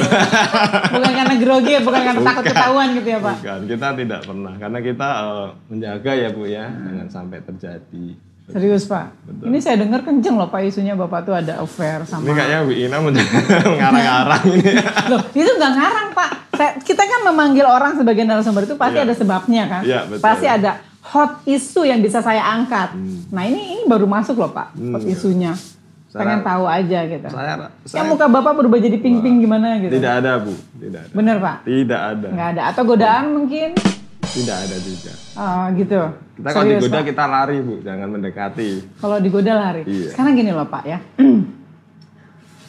bukan 0.93 1.13
karena 1.15 1.35
grogi, 1.37 1.73
bukan 1.81 2.01
karena 2.05 2.21
takut 2.23 2.45
ketahuan 2.45 2.89
gitu 2.93 3.09
ya 3.11 3.21
Pak. 3.25 3.37
Bukan, 3.41 3.61
kita 3.65 3.87
tidak 3.97 4.21
pernah. 4.25 4.53
Karena 4.57 4.79
kita 4.79 5.09
eh, 5.25 5.49
menjaga 5.69 6.13
ya, 6.13 6.29
Bu 6.29 6.45
ya, 6.45 6.69
jangan 6.69 7.09
sampai 7.09 7.41
terjadi. 7.41 8.07
Serius 8.47 8.87
Pak. 8.87 9.11
Ini 9.43 9.59
saya 9.59 9.77
dengar 9.77 10.01
kenceng 10.01 10.35
loh 10.35 10.47
Pak 10.47 10.63
isunya 10.65 10.95
Bapak 10.95 11.23
tuh 11.23 11.35
ada 11.35 11.59
affair 11.59 11.99
Ini 11.99 12.09
sama. 12.09 12.31
kayaknya 12.31 12.59
Bu 12.63 12.73
Ina 12.73 12.97
mengarang-arang 13.03 14.45
ini. 14.55 14.71
Loh, 15.11 15.21
itu 15.33 15.51
nggak 15.51 15.73
ngarang 15.73 16.09
Pak. 16.13 16.31
Saya- 16.55 16.77
kita 16.79 17.03
kan 17.03 17.21
memanggil 17.25 17.63
orang 17.63 17.95
sebagai 17.95 18.23
narasumber 18.23 18.63
itu 18.63 18.75
pasti 18.75 18.97
Iya. 18.97 19.05
ada 19.05 19.15
sebabnya 19.15 19.63
kan. 19.67 19.83
Betul. 19.83 20.23
Pasti 20.23 20.47
ada 20.47 20.71
hot 21.05 21.43
isu 21.45 21.83
yang 21.83 21.99
bisa 21.99 22.19
saya 22.19 22.43
angkat. 22.49 22.95
Nah 23.29 23.43
ini 23.43 23.61
ini 23.75 23.83
baru 23.85 24.07
masuk 24.07 24.37
loh 24.37 24.51
Pak 24.51 24.73
hot 24.73 25.03
Hmm. 25.03 25.11
isunya. 25.11 25.53
Pengen 26.09 26.41
tahu 26.41 26.65
aja 26.65 27.05
gitu. 27.05 27.29
Saya, 27.29 27.53
Ya 27.59 27.69
saya 27.85 28.03
muka 28.07 28.25
Bapak 28.25 28.57
berubah 28.57 28.79
jadi 28.79 28.97
pink-pink 28.97 29.37
gimana 29.39 29.77
gitu. 29.77 29.93
tidak 29.93 30.25
ada, 30.25 30.41
Bu. 30.41 30.55
Tidak 30.73 31.01
ada. 31.03 31.13
Bener 31.13 31.37
Pak? 31.37 31.57
Tidak 31.63 32.01
ada. 32.01 32.29
Nggak 32.31 32.49
ada. 32.55 32.63
Atau 32.73 32.83
godaan 32.87 33.25
mungkin? 33.35 33.77
Tidak 34.37 34.57
ada 34.69 34.77
juga. 34.85 35.13
Oh 35.41 35.65
gitu. 35.73 36.01
Kita 36.37 36.49
kalau 36.53 36.65
Serius, 36.69 36.81
digoda 36.85 36.99
Pak? 37.01 37.07
kita 37.09 37.25
lari, 37.25 37.57
Bu. 37.65 37.75
Jangan 37.81 38.09
mendekati. 38.13 38.71
Kalau 39.01 39.17
digoda 39.17 39.53
lari. 39.57 39.83
Iya. 39.89 40.11
Sekarang 40.13 40.33
gini 40.37 40.53
loh 40.53 40.69
Pak 40.69 40.85
ya. 40.85 40.99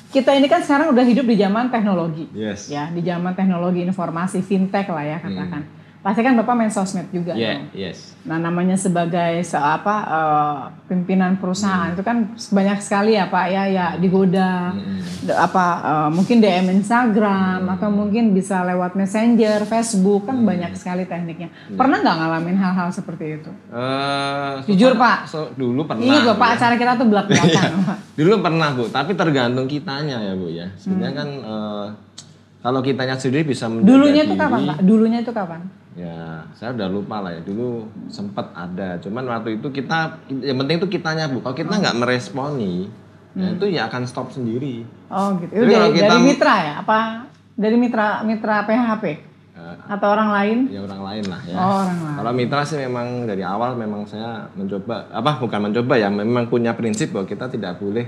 Kita 0.08 0.32
ini 0.32 0.48
kan 0.48 0.64
sekarang 0.64 0.96
udah 0.96 1.04
hidup 1.04 1.28
di 1.28 1.36
zaman 1.36 1.68
teknologi. 1.68 2.32
Yes. 2.32 2.72
Ya, 2.72 2.88
di 2.88 3.04
zaman 3.04 3.36
teknologi 3.36 3.84
informasi 3.84 4.40
fintech 4.40 4.88
lah 4.88 5.04
ya 5.04 5.18
katakan. 5.20 5.68
Pasti 6.08 6.24
kan 6.24 6.34
Bapak 6.34 6.56
main 6.56 6.72
sosmed 6.72 7.12
juga. 7.12 7.36
Yeah, 7.36 7.60
dong. 7.60 7.76
yes. 7.76 8.16
Nah, 8.24 8.40
namanya 8.40 8.76
sebagai 8.76 9.44
se 9.44 9.56
apa 9.56 9.96
eh, 10.02 10.58
pimpinan 10.88 11.36
perusahaan 11.36 11.92
itu 11.92 12.00
kan 12.00 12.24
banyak 12.32 12.80
sekali 12.80 13.12
ya 13.12 13.28
Pak 13.28 13.46
ya 13.46 13.64
ya 13.68 13.86
digoda. 13.94 14.72
De- 15.20 15.36
apa 15.36 15.66
eh, 15.84 16.10
mungkin 16.10 16.40
DM 16.40 16.72
Instagram 16.74 17.68
atau 17.70 17.90
mungkin 17.90 18.32
bisa 18.32 18.64
lewat 18.64 18.96
Messenger, 18.96 19.64
Facebook 19.64 20.24
kan 20.24 20.38
Hmm. 20.38 20.48
banyak 20.48 20.72
sekali 20.74 21.04
tekniknya. 21.04 21.52
Pernah 21.70 22.00
nggak 22.00 22.16
ngalamin 22.18 22.56
hal-hal 22.56 22.88
seperti 22.90 23.26
itu? 23.38 23.52
Eh, 23.68 24.54
Jujur, 24.66 24.96
so- 24.96 24.98
Pak. 24.98 25.18
so- 25.28 25.52
dulu 25.54 25.84
pernah. 25.84 26.24
Bu, 26.24 26.32
Pak, 26.34 26.48
ya. 26.48 26.56
acara 26.56 26.76
kita 26.78 26.92
tuh 26.96 27.08
belak-belakan. 27.10 27.72
Pak. 27.84 27.98
Dulu 28.16 28.34
pernah 28.40 28.70
bu, 28.72 28.88
tapi 28.88 29.12
tergantung 29.12 29.68
kitanya 29.68 30.24
ya 30.24 30.34
bu 30.34 30.48
ya. 30.48 30.72
Sebenarnya 30.74 31.14
kan 31.14 31.30
eh, 31.36 31.88
kalau 32.58 32.80
kitanya 32.80 33.14
sendiri 33.14 33.44
bisa 33.46 33.68
Dulunya 33.68 34.24
itu 34.24 34.34
kapan 34.34 34.60
Pak? 34.66 34.78
Dulunya 34.82 35.20
itu 35.20 35.30
kapan? 35.30 35.68
Ya, 35.98 36.46
saya 36.54 36.72
udah 36.72 36.88
lupa 36.88 37.20
lah 37.20 37.34
ya. 37.34 37.42
Dulu 37.42 37.68
sempat 38.08 38.54
ada, 38.54 39.02
cuman 39.02 39.26
waktu 39.28 39.58
itu 39.58 39.68
kita, 39.72 40.22
yang 40.30 40.58
penting 40.58 40.78
itu 40.78 40.88
kitanya 40.92 41.26
bu. 41.26 41.42
Kalau 41.42 41.54
kita 41.54 41.74
nggak 41.74 41.98
meresponi, 41.98 42.86
ya 43.34 43.48
itu 43.50 43.66
ya 43.68 43.82
akan 43.86 44.06
stop 44.06 44.30
sendiri. 44.30 44.86
Oh 45.08 45.34
gitu. 45.38 45.50
Itu 45.52 45.64
Jadi 45.64 45.74
dari, 45.74 45.90
kita- 45.92 46.06
dari 46.08 46.22
mitra 46.24 46.56
ya? 46.60 46.74
Apa 46.80 46.98
dari 47.52 47.76
mitra 47.76 48.08
mitra 48.22 48.62
PHP 48.64 49.06
Eh, 49.58 49.76
atau 49.90 50.08
orang 50.08 50.30
lain? 50.32 50.58
ya 50.70 50.86
orang 50.86 51.02
lain 51.04 51.24
lah 51.26 51.42
ya. 51.44 51.56
Oh, 51.56 51.82
orang 51.82 51.98
lain. 51.98 52.16
Kalau 52.16 52.32
mitra 52.32 52.62
sih 52.62 52.78
memang 52.78 53.08
dari 53.26 53.42
awal 53.42 53.74
memang 53.74 54.06
saya 54.06 54.46
mencoba 54.54 55.10
apa 55.10 55.42
bukan 55.42 55.60
mencoba 55.64 55.98
ya 55.98 56.14
memang 56.14 56.46
punya 56.46 56.72
prinsip 56.72 57.10
bahwa 57.10 57.26
kita 57.26 57.50
tidak 57.50 57.82
boleh 57.82 58.06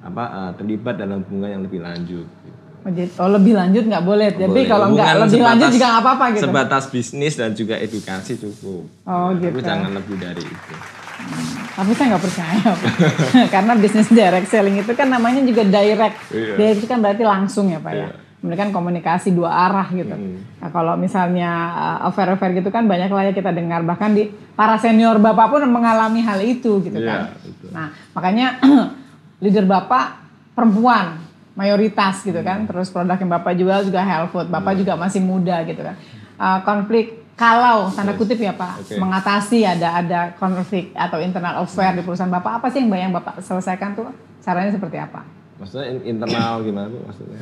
apa 0.00 0.24
eh, 0.28 0.50
terlibat 0.54 1.00
dalam 1.00 1.24
hubungan 1.24 1.48
yang 1.50 1.62
lebih 1.64 1.80
lanjut. 1.80 2.28
Jadi- 2.28 2.59
oh, 2.86 3.30
lebih 3.30 3.52
lanjut 3.56 3.84
nggak 3.86 4.04
boleh. 4.04 4.28
Tapi 4.32 4.48
Boleh. 4.48 4.66
kalau 4.68 4.86
nggak 4.92 5.12
lebih 5.28 5.40
lanjut 5.40 5.68
juga 5.72 5.86
nggak 5.92 6.02
apa-apa 6.04 6.24
gitu. 6.32 6.44
Sebatas 6.48 6.84
bisnis 6.88 7.34
dan 7.36 7.50
juga 7.52 7.74
edukasi 7.76 8.32
cukup. 8.40 8.84
Oh 9.04 9.30
Tapi 9.36 9.44
gitu. 9.48 9.58
jangan 9.60 9.90
lebih 9.92 10.16
dari 10.16 10.42
itu. 10.42 10.74
Tapi 11.76 11.90
saya 11.94 12.06
nggak 12.16 12.24
percaya. 12.24 12.70
Karena 13.54 13.72
bisnis 13.76 14.08
direct 14.08 14.48
selling 14.48 14.80
itu 14.80 14.92
kan 14.96 15.08
namanya 15.08 15.40
juga 15.44 15.62
direct. 15.64 16.16
Iya. 16.32 16.54
Direct 16.56 16.78
itu 16.84 16.88
kan 16.88 16.98
berarti 17.04 17.22
langsung 17.24 17.68
ya 17.68 17.78
Pak 17.80 17.92
ya. 17.92 18.08
Mereka 18.40 18.60
kan 18.68 18.72
komunikasi 18.72 19.36
dua 19.36 19.52
arah 19.52 19.84
gitu. 19.92 20.16
Hmm. 20.16 20.40
Nah, 20.64 20.72
kalau 20.72 20.96
misalnya 20.96 21.50
uh, 21.76 22.08
affair-affair 22.08 22.56
gitu 22.56 22.72
kan 22.72 22.88
banyak 22.88 23.12
lah 23.12 23.28
ya 23.28 23.32
kita 23.36 23.52
dengar. 23.52 23.84
Bahkan 23.84 24.10
di 24.16 24.32
para 24.56 24.80
senior 24.80 25.20
Bapak 25.20 25.52
pun 25.52 25.60
mengalami 25.68 26.24
hal 26.24 26.40
itu 26.40 26.80
gitu 26.80 26.96
Iya, 26.96 27.04
kan. 27.04 27.20
betul. 27.44 27.68
Nah 27.72 27.86
makanya 28.16 28.46
leader 29.44 29.68
Bapak 29.68 30.24
perempuan 30.56 31.20
mayoritas 31.54 32.22
gitu 32.22 32.40
kan. 32.42 32.64
Hmm. 32.64 32.68
Terus 32.68 32.90
produk 32.90 33.16
yang 33.18 33.30
Bapak 33.30 33.52
jual 33.56 33.80
juga 33.86 34.00
health 34.02 34.30
food. 34.34 34.46
Bapak 34.50 34.78
juga 34.78 34.94
masih 34.94 35.22
muda 35.22 35.62
gitu 35.66 35.82
kan. 35.82 35.96
Uh, 36.40 36.58
konflik 36.64 37.20
kalau 37.40 37.88
tanda 37.88 38.12
kutip 38.12 38.36
ya 38.36 38.52
Pak 38.52 38.84
Oke. 38.84 39.00
mengatasi 39.00 39.64
ada 39.64 40.04
ada 40.04 40.20
konflik 40.36 40.92
atau 40.92 41.16
internal 41.24 41.64
affair 41.64 41.96
di 41.96 42.04
perusahaan 42.04 42.28
Bapak 42.28 42.60
apa 42.60 42.66
sih 42.68 42.84
yang 42.84 42.92
yang 43.08 43.12
Bapak 43.16 43.40
selesaikan 43.40 43.96
tuh 43.96 44.12
caranya 44.44 44.68
seperti 44.68 45.00
apa? 45.00 45.24
Maksudnya 45.56 45.88
in- 45.88 46.04
internal 46.16 46.60
gimana 46.60 46.92
bu 46.92 47.00
maksudnya? 47.08 47.40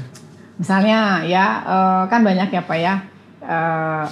Misalnya 0.55 1.27
ya 1.27 1.47
eh, 1.67 2.03
kan 2.11 2.21
banyak 2.23 2.47
ya 2.47 2.63
Pak 2.63 2.79
ya 2.79 2.95
eh, 3.43 4.05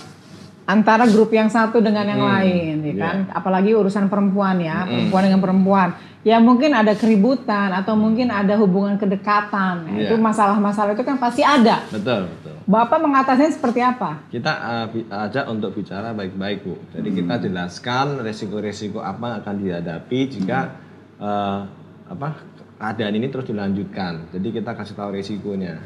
antara 0.67 1.07
grup 1.07 1.31
yang 1.31 1.47
satu 1.47 1.79
dengan 1.79 2.03
yang 2.05 2.19
Hmm, 2.19 2.33
lain 2.35 2.75
ya 2.83 2.91
iya. 2.91 2.99
kan 2.99 3.17
apalagi 3.33 3.71
urusan 3.71 4.11
perempuan 4.11 4.59
ya 4.59 4.83
perempuan 4.83 5.23
dengan 5.25 5.39
perempuan 5.39 5.89
ya 6.21 6.43
mungkin 6.43 6.75
ada 6.75 6.91
keributan 6.93 7.71
atau 7.71 7.95
mungkin 7.95 8.35
ada 8.35 8.59
hubungan 8.59 8.99
kedekatan 8.99 9.87
Iya. 9.95 10.11
itu 10.11 10.15
masalah-masalah 10.19 10.93
itu 10.93 11.07
kan 11.07 11.17
pasti 11.17 11.47
ada 11.47 11.87
Betul 11.87 12.27
betul. 12.27 12.55
Bapak 12.67 12.99
mengatasinya 12.99 13.47
seperti 13.49 13.79
apa? 13.79 14.27
Kita 14.27 14.51
uh, 14.51 14.87
ajak 15.31 15.47
untuk 15.47 15.71
bicara 15.71 16.11
baik-baik 16.11 16.67
bu. 16.67 16.75
Jadi 16.91 17.09
kita 17.15 17.39
jelaskan 17.39 18.19
resiko-resiko 18.19 18.99
apa 18.99 19.23
yang 19.23 19.39
akan 19.39 19.55
dihadapi 19.63 20.19
jika 20.27 20.75
uh, 21.23 21.63
apa 22.11 22.43
keadaan 22.83 23.15
ini 23.15 23.31
terus 23.31 23.47
dilanjutkan. 23.47 24.35
Jadi 24.35 24.49
kita 24.51 24.75
kasih 24.75 24.99
tahu 24.99 25.15
resikonya. 25.15 25.79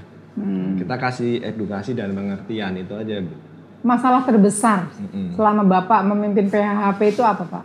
Kita 0.80 0.96
kasih 0.96 1.44
edukasi 1.44 1.92
dan 1.92 2.16
pengertian 2.16 2.72
itu 2.74 2.96
aja 2.96 3.20
bu. 3.20 3.34
Masalah 3.80 4.22
terbesar 4.28 4.92
Mm-mm. 4.96 5.36
selama 5.36 5.62
Bapak 5.64 6.04
memimpin 6.04 6.52
PHHP 6.52 7.16
itu 7.16 7.22
apa 7.24 7.44
Pak? 7.48 7.64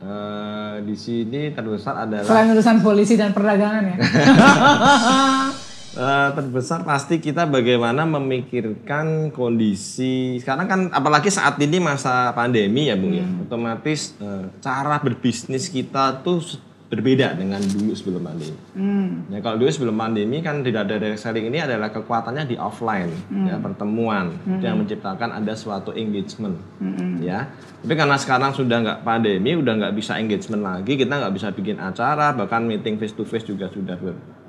Uh, 0.00 0.80
di 0.88 0.96
sini 0.96 1.52
terbesar 1.52 2.08
adalah 2.08 2.24
Selain 2.24 2.48
urusan 2.56 2.80
polisi 2.80 3.20
dan 3.20 3.36
perdagangan 3.36 3.84
ya. 3.84 3.96
Eh, 5.90 6.28
terbesar 6.38 6.86
pasti 6.86 7.18
kita 7.18 7.50
bagaimana 7.50 8.06
memikirkan 8.06 9.34
kondisi 9.34 10.38
sekarang 10.38 10.70
kan 10.70 10.80
apalagi 10.94 11.34
saat 11.34 11.58
ini 11.58 11.82
masa 11.82 12.30
pandemi 12.30 12.86
ya 12.86 12.94
bung 12.94 13.10
ya 13.10 13.26
otomatis 13.42 14.14
eh, 14.22 14.46
cara 14.62 15.02
berbisnis 15.02 15.66
kita 15.66 16.22
tuh 16.22 16.46
berbeda 16.90 17.38
dengan 17.38 17.62
dulu 17.62 17.94
sebelum 17.94 18.26
pandemi. 18.26 18.58
Hmm. 18.74 19.30
Ya 19.30 19.38
kalau 19.38 19.62
dulu 19.62 19.70
sebelum 19.70 19.94
pandemi 19.94 20.42
kan 20.42 20.66
tidak 20.66 20.90
ada 20.90 20.98
direct 20.98 21.22
selling 21.22 21.46
ini 21.46 21.62
adalah 21.62 21.94
kekuatannya 21.94 22.50
di 22.50 22.58
offline 22.58 23.14
ya 23.46 23.62
pertemuan 23.62 24.34
itu 24.42 24.66
yang 24.66 24.82
menciptakan 24.82 25.38
ada 25.38 25.54
suatu 25.54 25.94
engagement 25.94 26.58
ya. 27.22 27.46
Tapi 27.86 27.94
karena 27.94 28.18
sekarang 28.18 28.50
sudah 28.58 28.82
nggak 28.82 28.98
pandemi 29.06 29.54
udah 29.54 29.86
nggak 29.86 29.94
bisa 29.94 30.18
engagement 30.18 30.66
lagi 30.66 30.98
kita 30.98 31.14
nggak 31.14 31.34
bisa 31.38 31.54
bikin 31.54 31.78
acara 31.78 32.34
bahkan 32.34 32.66
meeting 32.66 32.98
face 32.98 33.14
to 33.14 33.22
face 33.22 33.46
juga 33.46 33.70
sudah 33.70 33.94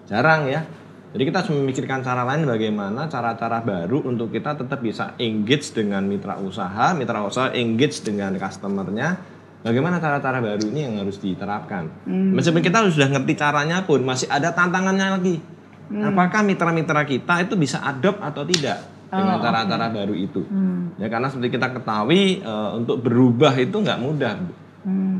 jarang 0.10 0.50
ya. 0.50 0.66
Jadi 1.12 1.28
kita 1.28 1.44
harus 1.44 1.52
memikirkan 1.52 2.00
cara 2.08 2.24
lain 2.24 2.48
bagaimana 2.48 3.12
cara-cara 3.12 3.60
baru 3.60 4.00
untuk 4.08 4.32
kita 4.32 4.56
tetap 4.56 4.80
bisa 4.80 5.12
engage 5.20 5.76
dengan 5.76 6.08
mitra 6.08 6.40
usaha, 6.40 6.96
mitra 6.96 7.22
usaha 7.28 7.52
engage 7.52 8.00
dengan 8.00 8.32
customernya. 8.40 9.20
Bagaimana 9.62 10.02
cara-cara 10.02 10.42
baru 10.42 10.66
ini 10.74 10.80
yang 10.90 10.94
harus 11.06 11.22
diterapkan? 11.22 11.86
Meskipun 12.10 12.66
kita 12.66 12.90
sudah 12.90 13.14
ngerti 13.14 13.34
caranya 13.38 13.86
pun 13.86 14.02
masih 14.02 14.26
ada 14.26 14.50
tantangannya 14.50 15.08
lagi. 15.18 15.38
Apakah 15.92 16.42
mitra-mitra 16.42 17.04
kita 17.06 17.46
itu 17.46 17.54
bisa 17.60 17.78
adopt 17.84 18.24
atau 18.24 18.42
tidak 18.48 18.82
dengan 19.12 19.38
cara-cara 19.44 19.92
baru 19.92 20.16
itu? 20.18 20.42
Ya 20.98 21.12
karena 21.12 21.28
seperti 21.30 21.54
kita 21.54 21.68
ketahui 21.78 22.42
eh, 22.42 22.70
untuk 22.74 23.04
berubah 23.06 23.54
itu 23.60 23.76
nggak 23.76 24.00
mudah. 24.02 24.34
Bu. 24.40 24.54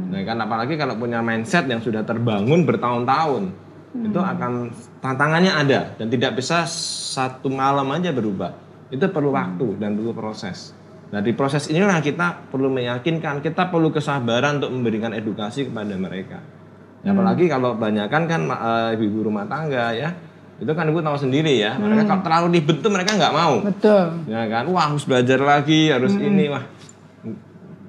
Nah, 0.10 0.26
kan 0.26 0.42
apalagi 0.42 0.74
kalau 0.74 0.98
punya 0.98 1.22
mindset 1.22 1.70
yang 1.70 1.78
sudah 1.86 2.02
terbangun 2.02 2.66
bertahun-tahun, 2.66 3.54
itu 3.94 4.20
akan 4.20 4.74
tantangannya 5.04 5.54
ada 5.54 5.94
dan 6.00 6.08
tidak 6.10 6.40
bisa 6.40 6.66
satu 6.66 7.52
malam 7.52 7.86
aja 7.94 8.10
berubah. 8.10 8.56
Itu 8.90 9.06
perlu 9.12 9.32
waktu 9.36 9.78
dan 9.78 9.96
perlu 9.96 10.16
proses. 10.18 10.74
Nah, 11.12 11.20
di 11.20 11.36
proses 11.36 11.68
inilah 11.68 12.00
kita 12.00 12.48
perlu 12.48 12.72
meyakinkan, 12.72 13.44
kita 13.44 13.68
perlu 13.68 13.92
kesabaran 13.92 14.64
untuk 14.64 14.72
memberikan 14.72 15.12
edukasi 15.12 15.68
kepada 15.68 15.92
mereka. 16.00 16.40
Ya, 17.04 17.12
apalagi 17.12 17.52
kalau 17.52 17.76
banyakkan 17.76 18.32
kan 18.32 18.42
eh, 18.48 18.96
ibu-ibu 18.96 19.28
rumah 19.28 19.44
tangga 19.44 19.92
ya, 19.92 20.16
itu 20.62 20.72
kan 20.72 20.88
ibu 20.88 21.04
tahu 21.04 21.20
sendiri 21.20 21.60
ya, 21.60 21.76
mereka 21.76 22.08
kalau 22.08 22.22
terlalu 22.24 22.48
ribet 22.62 22.78
tuh 22.80 22.92
mereka 22.96 23.12
nggak 23.20 23.34
mau. 23.36 23.60
Betul. 23.60 24.24
Ya 24.32 24.48
kan, 24.48 24.64
wah 24.72 24.88
harus 24.88 25.04
belajar 25.04 25.40
lagi, 25.44 25.92
harus 25.92 26.16
ini, 26.16 26.48
wah 26.48 26.64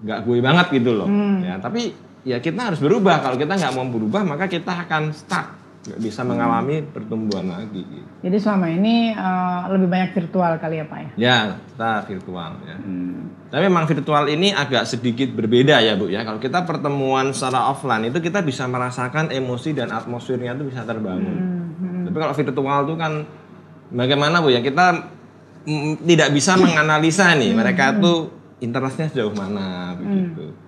nggak 0.02 0.18
gue 0.26 0.38
banget 0.42 0.66
gitu 0.82 0.90
loh. 0.98 1.06
Ya, 1.46 1.62
tapi 1.62 1.94
ya 2.26 2.42
kita 2.42 2.74
harus 2.74 2.82
berubah. 2.82 3.22
Kalau 3.22 3.38
kita 3.38 3.54
nggak 3.54 3.72
mau 3.78 3.87
berubah, 3.87 4.26
maka 4.26 4.50
kita 4.50 4.82
akan 4.88 5.14
stuck, 5.14 5.62
nggak 5.83 5.99
bisa 5.99 6.23
mengalami 6.23 6.79
pertumbuhan 6.87 7.51
lagi. 7.51 7.83
Gitu. 7.83 8.07
Jadi 8.23 8.37
selama 8.38 8.71
ini 8.71 9.11
eh, 9.11 9.61
lebih 9.75 9.88
banyak 9.90 10.11
virtual 10.14 10.53
kali 10.62 10.79
ya 10.79 10.87
Pak 10.87 10.99
ya? 10.99 11.11
Ya, 11.18 11.38
kita 11.59 11.92
virtual 12.07 12.51
ya. 12.62 12.77
Tapi 13.51 13.62
memang 13.66 13.85
virtual 13.90 14.25
ini 14.31 14.55
agak 14.55 14.87
sedikit 14.87 15.29
berbeda 15.35 15.83
ya 15.83 15.99
Bu 15.99 16.07
ya. 16.07 16.23
Kalau 16.23 16.38
kita 16.38 16.62
pertemuan 16.62 17.35
secara 17.35 17.66
offline 17.66 18.14
itu 18.14 18.23
kita 18.23 18.47
bisa 18.47 18.71
merasakan 18.71 19.35
emosi 19.35 19.75
dan 19.75 19.90
atmosfernya 19.90 20.55
itu 20.55 20.71
bisa 20.71 20.87
terbangun. 20.87 21.37
Tapi 22.07 22.16
kalau 22.16 22.35
virtual 22.35 22.79
itu 22.87 22.95
kan 22.95 23.12
bagaimana 23.90 24.38
Bu 24.38 24.55
ya? 24.55 24.62
Kita 24.62 25.03
mm, 25.66 26.07
tidak 26.07 26.31
bisa 26.31 26.55
menganalisa 26.55 27.35
nih 27.35 27.51
mereka 27.59 27.99
itu 27.99 28.31
interestnya 28.62 29.11
sejauh 29.11 29.35
mana 29.35 29.99
begitu. 29.99 30.55
Ya. 30.55 30.62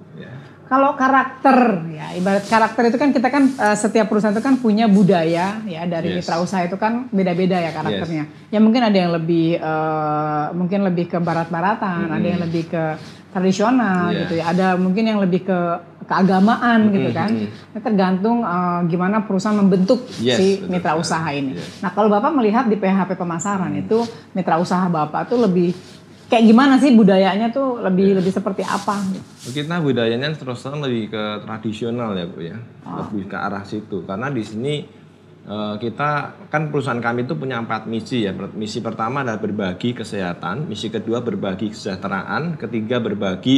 Kalau 0.64 0.96
karakter 0.96 1.84
ya 1.92 2.16
ibarat 2.16 2.48
karakter 2.48 2.88
itu 2.88 2.96
kan 2.96 3.12
kita 3.12 3.28
kan 3.28 3.44
eh, 3.46 3.76
setiap 3.76 4.08
perusahaan 4.08 4.32
itu 4.32 4.40
kan 4.40 4.56
punya 4.56 4.88
budaya 4.88 5.60
ya 5.60 5.82
dari 5.84 6.08
Yes. 6.10 6.24
mitra 6.24 6.40
usaha 6.40 6.64
itu 6.64 6.80
kan 6.80 7.04
beda-beda 7.12 7.60
ya 7.60 7.70
karakternya. 7.70 8.24
Ya 8.48 8.58
mungkin 8.58 8.80
ada 8.80 8.96
yang 8.96 9.12
lebih 9.12 9.60
eh, 9.60 10.44
mungkin 10.56 10.80
lebih 10.82 11.12
ke 11.12 11.18
barat-baratan, 11.20 12.08
ada 12.08 12.24
yang 12.24 12.40
lebih 12.40 12.64
ke 12.66 12.82
tradisional 13.30 14.08
Iya. 14.08 14.18
gitu 14.24 14.34
ya. 14.40 14.44
Ada 14.50 14.66
mungkin 14.74 15.04
yang 15.04 15.20
lebih 15.20 15.44
ke 15.44 15.58
keagamaan 16.04 16.92
gitu 16.92 17.10
kan. 17.12 17.28
Nah, 17.72 17.80
tergantung 17.80 18.40
eh, 18.40 18.80
gimana 18.88 19.20
perusahaan 19.20 19.56
membentuk 19.56 20.00
Yes, 20.16 20.38
si 20.38 20.46
mitra 20.64 20.96
usaha 20.96 21.28
ini. 21.28 21.56
Yes. 21.56 21.80
Nah, 21.80 21.92
kalau 21.92 22.08
Bapak 22.08 22.32
melihat 22.32 22.64
di 22.64 22.76
PHP 22.76 23.16
pemasaran 23.16 23.72
itu 23.74 24.00
mitra 24.32 24.56
usaha 24.56 24.84
Bapak 24.86 25.28
tuh 25.28 25.44
lebih 25.44 25.76
kayak 26.28 26.44
gimana 26.44 26.74
sih 26.80 26.92
budayanya 26.92 27.52
tuh 27.52 27.80
lebih 27.80 28.18
lebih 28.18 28.32
seperti 28.32 28.64
apa? 28.64 29.00
Kita 29.44 29.80
budayanya 29.80 30.32
terus 30.34 30.64
terang 30.64 30.80
lebih 30.80 31.12
ke 31.12 31.24
tradisional 31.44 32.16
ya 32.16 32.26
Bu 32.26 32.40
ya. 32.40 32.58
Lebih 32.84 33.28
ke 33.28 33.36
arah 33.36 33.64
situ. 33.64 34.02
Karena 34.08 34.32
di 34.32 34.42
sini 34.44 34.74
eh, 35.44 35.74
kita 35.78 36.10
kan 36.48 36.72
perusahaan 36.72 37.00
kami 37.00 37.28
itu 37.28 37.34
punya 37.36 37.60
empat 37.60 37.86
misi 37.86 38.24
ya. 38.24 38.32
Misi 38.34 38.80
pertama 38.80 39.20
adalah 39.22 39.40
berbagi 39.40 39.92
kesehatan, 39.92 40.66
misi 40.66 40.88
kedua 40.88 41.20
berbagi 41.20 41.70
kesejahteraan, 41.72 42.56
ketiga 42.56 43.00
berbagi 43.00 43.56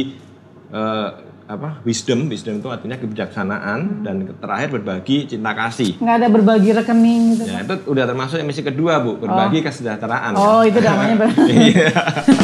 eh, 0.71 1.09
apa 1.47 1.79
wisdom, 1.81 2.27
wisdom 2.27 2.59
itu 2.59 2.67
artinya 2.67 2.95
kebijaksanaan 2.95 4.03
dan 4.03 4.15
terakhir 4.35 4.67
berbagi 4.69 5.25
cinta 5.25 5.51
kasih. 5.53 5.95
nggak 5.95 6.15
ada 6.17 6.27
berbagi 6.27 6.69
rekening 6.73 7.21
gitu. 7.33 7.43
Ya 7.45 7.63
itu 7.63 7.75
udah 7.87 8.03
termasuk 8.05 8.35
yang 8.35 8.45
misi 8.45 8.61
kedua 8.61 8.99
Bu, 8.99 9.15
berbagi 9.17 9.63
kesejahteraan. 9.63 10.35
kan. 10.35 10.37
Oh, 10.37 10.59
itu 10.61 10.75
namanya 10.77 11.15
ber- 11.21 11.39
Iya. 11.39 11.87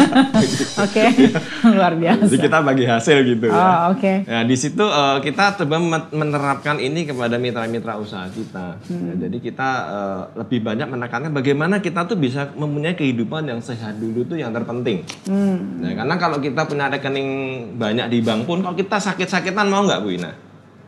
Oke, 0.83 1.03
luar 1.69 1.93
biasa. 1.93 2.21
Jadi 2.25 2.37
kita 2.39 2.57
bagi 2.59 2.85
hasil 2.85 3.17
gitu 3.25 3.45
ya. 3.45 3.53
Oh, 3.53 3.93
oke. 3.93 4.13
Nah, 4.23 4.43
di 4.43 4.55
situ 4.55 4.81
eh, 4.81 5.17
kita 5.21 5.43
coba 5.57 5.75
men- 5.77 6.09
menerapkan 6.09 6.77
ini 6.77 7.03
kepada 7.03 7.35
mitra-mitra 7.35 7.95
usaha 7.95 8.25
kita. 8.27 8.79
Ya, 8.87 9.13
jadi 9.19 9.37
kita 9.37 9.69
eh, 9.85 10.21
lebih 10.37 10.59
banyak 10.61 10.87
menekankan 10.87 11.31
bagaimana 11.31 11.79
kita 11.79 12.05
tuh 12.05 12.15
bisa 12.15 12.51
mempunyai 12.53 12.93
kehidupan 12.93 13.45
yang 13.45 13.59
sehat 13.59 13.97
dulu 13.97 14.23
tuh 14.25 14.37
yang 14.37 14.51
terpenting. 14.51 15.03
Nah, 15.27 15.91
karena 15.93 16.15
kalau 16.15 16.39
kita 16.39 16.63
punya 16.63 16.87
rekening 16.87 17.29
banyak 17.75 18.07
di 18.07 18.19
bank 18.19 18.45
pun, 18.45 18.59
kalau 18.59 18.73
kita 18.73 18.92
sakit-sakitan 18.97 19.65
mau 19.69 19.85
nggak 19.85 19.99
Bu 20.01 20.09
Ina? 20.13 20.31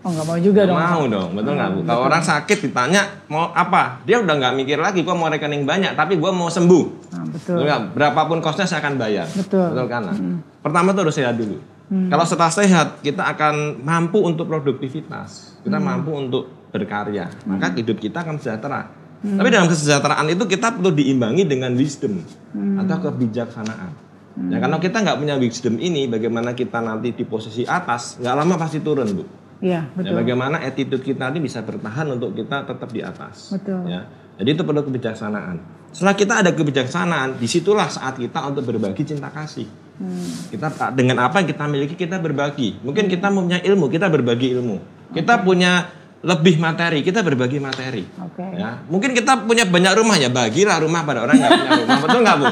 Oh, 0.06 0.13
nggak 0.13 0.26
mau 0.30 0.38
juga 0.38 0.70
dong. 0.70 0.78
Mau 0.78 1.04
dong, 1.10 1.30
betul 1.34 1.54
nggak 1.58 1.70
Bu? 1.74 1.80
Kalau 1.82 2.02
orang 2.06 2.22
sakit 2.22 2.58
ditanya 2.70 3.02
mau 3.26 3.50
apa, 3.50 4.06
dia 4.06 4.22
udah 4.22 4.38
nggak 4.38 4.54
mikir 4.54 4.78
lagi, 4.78 5.02
gua 5.02 5.18
mau 5.18 5.30
rekening 5.30 5.65
banyak, 5.65 5.98
tapi 5.98 6.22
gua 6.22 6.30
mau 6.30 6.46
sembuh. 6.46 6.86
Nah, 7.10 7.26
betul. 7.26 7.58
Betul 7.58 7.65
nggak? 7.65 7.82
Berapapun 7.98 8.38
kosnya 8.41 8.70
saya 8.70 8.86
akan 8.86 9.02
bayar. 9.02 9.26
Betul. 9.34 9.74
kan? 9.89 10.02
Nah, 10.06 10.18
Pertama 10.62 10.94
tuh 10.94 11.10
harus 11.10 11.15
sehat 11.18 11.38
dulu. 11.38 11.58
Kalau 11.86 12.26
setelah 12.26 12.50
sehat, 12.50 12.88
kita 13.06 13.22
akan 13.38 13.86
mampu 13.86 14.18
untuk 14.18 14.50
produktivitas. 14.50 15.62
Kita 15.62 15.78
mampu 15.78 16.18
untuk 16.18 16.50
berkarya. 16.74 17.30
Maka 17.46 17.78
hidup 17.78 18.02
kita 18.02 18.26
akan 18.26 18.41
sejahtera. 18.41 18.89
Tapi 19.26 19.48
dalam 19.50 19.65
kesejahteraan 19.65 20.26
itu 20.30 20.46
kita 20.46 20.78
perlu 20.78 20.94
diimbangi 20.94 21.50
dengan 21.50 21.74
wisdom 21.74 22.22
atau 22.54 22.98
kebijaksanaan. 23.10 24.05
Ya 24.36 24.60
karena 24.60 24.78
kita 24.84 25.00
nggak 25.00 25.17
punya 25.17 25.36
wisdom 25.39 25.80
ini, 25.80 26.12
bagaimana 26.12 26.52
kita 26.52 26.84
nanti 26.84 27.15
di 27.15 27.24
posisi 27.24 27.63
atas, 27.63 28.19
nggak 28.19 28.36
lama 28.36 28.56
pasti 28.60 28.84
turun, 28.84 29.08
Bu. 29.15 29.24
Iya, 29.63 29.88
Ya, 29.88 29.95
betul. 29.95 30.19
bagaimana 30.19 30.60
attitude 30.60 31.00
kita 31.00 31.32
ini 31.32 31.48
bisa 31.48 31.63
bertahan 31.63 32.12
untuk 32.12 32.36
kita 32.36 32.67
tetap 32.67 32.89
di 32.91 33.00
atas. 33.00 33.56
Betul. 33.56 33.88
Ya. 33.88 34.04
Jadi 34.36 34.50
itu 34.52 34.63
perlu 34.67 34.84
kebijaksanaan. 34.84 35.63
Setelah 35.95 36.15
kita 36.19 36.34
ada 36.43 36.52
kebijaksanaan, 36.52 37.39
di 37.39 37.48
situlah 37.48 37.88
saat 37.88 38.19
kita 38.19 38.43
untuk 38.52 38.67
berbagi 38.67 39.08
cinta 39.08 39.32
kasih. 39.32 39.63
Hmm. 39.95 40.28
Kita 40.52 40.91
dengan 40.91 41.24
apa 41.24 41.39
yang 41.39 41.48
kita 41.48 41.71
miliki 41.71 41.95
kita 41.95 42.19
berbagi. 42.19 42.84
Mungkin 42.84 43.08
kita 43.08 43.32
punya 43.32 43.63
ilmu, 43.63 43.88
kita 43.88 44.12
berbagi 44.12 44.52
ilmu. 44.60 44.78
Kita 45.15 45.39
punya 45.39 45.88
lebih 46.26 46.58
materi, 46.58 47.00
kita 47.00 47.22
berbagi 47.22 47.62
materi. 47.62 48.02
Oke. 48.18 48.42
Ya, 48.58 48.82
mungkin 48.86 49.14
kita 49.14 49.46
punya 49.46 49.62
banyak 49.64 49.94
rumah 49.94 50.18
ya 50.18 50.28
bagilah 50.28 50.82
rumah 50.82 51.06
pada 51.06 51.22
orang 51.22 51.38
yang 51.38 51.48
nggak 51.48 51.62
punya 51.62 51.78
rumah, 51.80 52.00
betul 52.02 52.20
nggak 52.20 52.36
bu? 52.36 52.46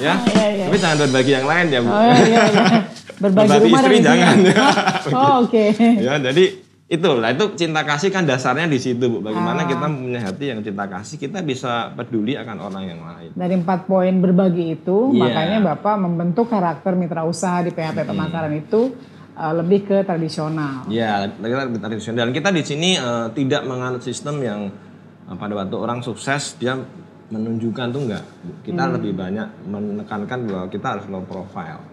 Ya, 0.00 0.14
Iya, 0.32 0.46
iya. 0.48 0.64
tapi 0.64 0.76
jangan 0.78 0.96
berbagi 1.04 1.32
yang 1.34 1.46
lain 1.46 1.66
ya 1.68 1.80
bu. 1.80 1.90
Oh, 1.90 2.00
iya. 2.00 2.42
Berbagi, 3.18 3.48
Berbagi 3.50 3.64
rumah 3.64 3.80
istri 3.82 3.96
jangan. 4.00 4.36
Oh, 5.18 5.34
oke. 5.42 5.64
ya 5.76 6.14
jadi 6.18 6.44
itu 6.88 7.04
lah 7.12 7.30
itu 7.30 7.44
cinta 7.54 7.84
kasih 7.84 8.08
kan 8.08 8.24
dasarnya 8.24 8.64
di 8.64 8.76
situ 8.76 9.04
bu 9.06 9.20
bagaimana 9.20 9.60
Ah. 9.60 9.68
kita 9.68 9.84
mempunyai 9.84 10.24
hati 10.24 10.44
yang 10.48 10.60
cinta 10.60 10.84
kasih 10.84 11.16
kita 11.16 11.40
bisa 11.40 11.92
peduli 11.92 12.32
akan 12.32 12.56
orang 12.58 12.84
yang 12.86 13.00
lain 13.02 13.30
Dari 13.30 13.54
empat 13.56 13.84
poin 13.84 14.14
berbagi 14.16 14.72
itu, 14.74 15.12
Iya. 15.12 15.20
makanya 15.20 15.58
Bapak 15.66 15.94
membentuk 15.98 16.48
karakter 16.48 16.92
mitra 16.92 17.22
usaha 17.22 17.60
di 17.60 17.68
PHP 17.68 18.04
pemasaran 18.04 18.52
itu 18.52 18.96
eh, 19.38 19.54
lebih 19.54 19.80
ke 19.86 19.96
tradisional. 20.02 20.90
ya 20.90 21.30
kita 21.30 21.64
lebih 21.70 21.80
tradisional. 21.80 22.18
Dan 22.26 22.34
kita 22.34 22.50
di 22.50 22.62
sini 22.66 22.90
eh, 22.98 23.26
tidak 23.32 23.62
menganut 23.64 24.02
sistem 24.02 24.42
yang 24.42 24.60
eh, 25.30 25.36
pada 25.38 25.54
waktu 25.54 25.76
orang 25.78 26.02
sukses 26.02 26.58
dia 26.58 26.74
menunjukkan 27.28 27.86
tuh 27.92 28.02
enggak. 28.08 28.24
Kita 28.64 28.88
lebih 28.88 29.12
banyak 29.12 29.68
menekankan 29.68 30.48
bahwa 30.48 30.64
kita 30.72 30.86
harus 30.96 31.04
low 31.12 31.20
profile. 31.28 31.84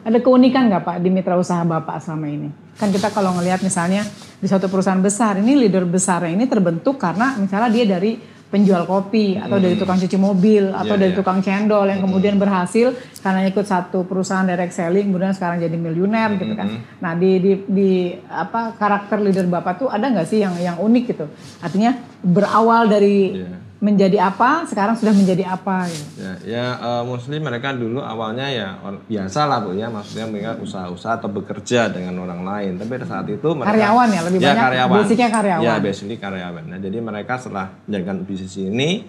Ada 0.00 0.18
keunikan 0.24 0.72
nggak 0.72 0.82
Pak 0.84 0.96
di 1.04 1.12
mitra 1.12 1.36
usaha 1.36 1.60
Bapak 1.60 2.00
selama 2.00 2.26
ini? 2.32 2.48
Kan 2.80 2.88
kita 2.88 3.12
kalau 3.12 3.36
ngelihat 3.36 3.60
misalnya 3.60 4.00
di 4.40 4.48
suatu 4.48 4.72
perusahaan 4.72 5.00
besar, 5.00 5.36
ini 5.44 5.60
leader 5.60 5.84
besarnya 5.84 6.32
ini 6.32 6.48
terbentuk 6.48 6.96
karena 6.96 7.36
misalnya 7.36 7.68
dia 7.68 7.84
dari 7.84 8.37
penjual 8.48 8.88
kopi 8.88 9.36
atau 9.36 9.60
dari 9.60 9.76
tukang 9.76 10.00
cuci 10.00 10.16
mobil 10.16 10.72
atau 10.72 10.96
Iya, 10.96 11.02
dari 11.04 11.12
iya. 11.12 11.18
tukang 11.20 11.38
cendol 11.44 11.84
yang 11.84 12.00
kemudian 12.00 12.40
berhasil 12.40 12.96
karena 13.20 13.44
ikut 13.44 13.62
satu 13.62 14.08
perusahaan 14.08 14.48
direct 14.48 14.72
selling 14.72 15.12
kemudian 15.12 15.36
sekarang 15.36 15.60
jadi 15.60 15.76
miliuner 15.76 16.40
gitu 16.40 16.56
kan. 16.56 16.68
Nah 16.98 17.12
di, 17.12 17.36
di 17.38 17.52
di 17.68 17.90
apa 18.24 18.72
karakter 18.72 19.20
leader 19.20 19.44
Bapak 19.44 19.84
tuh 19.84 19.88
ada 19.92 20.08
nggak 20.08 20.24
sih 20.24 20.40
yang 20.40 20.56
yang 20.56 20.80
unik 20.80 21.04
gitu? 21.12 21.28
Artinya 21.60 21.92
berawal 22.24 22.88
dari 22.88 23.36
Iya. 23.36 23.67
Menjadi 23.78 24.18
apa 24.18 24.66
sekarang 24.66 24.98
sudah 24.98 25.14
menjadi 25.14 25.54
apa 25.54 25.86
gitu. 25.86 26.06
Ya, 26.18 26.32
ya 26.42 26.66
eh, 26.74 27.02
mostly 27.06 27.38
mereka 27.38 27.70
dulu 27.70 28.02
awalnya 28.02 28.50
ya 28.50 28.74
or- 28.82 29.02
biasa 29.06 29.46
lah 29.46 29.62
bu 29.62 29.78
ya, 29.78 29.86
maksudnya 29.86 30.26
mereka 30.26 30.58
usaha-usaha 30.58 31.22
atau 31.22 31.30
bekerja 31.30 31.86
dengan 31.94 32.18
orang 32.18 32.42
lain. 32.42 32.72
Tapi 32.74 32.90
pada 32.98 33.06
saat 33.06 33.26
itu 33.30 33.48
mereka 33.54 33.70
Karyawan 33.70 34.08
ya, 34.10 34.20
lebih 34.26 34.38
banyak 34.42 34.66
basicnya 34.90 35.28
karyawan. 35.30 35.62
Ya 35.62 35.74
basically 35.78 36.18
karyawan. 36.18 36.64
Nah 36.66 36.78
jadi 36.82 36.98
mereka 36.98 37.38
setelah 37.38 37.70
menjalankan 37.86 38.26
bisnis 38.26 38.58
ini, 38.58 39.06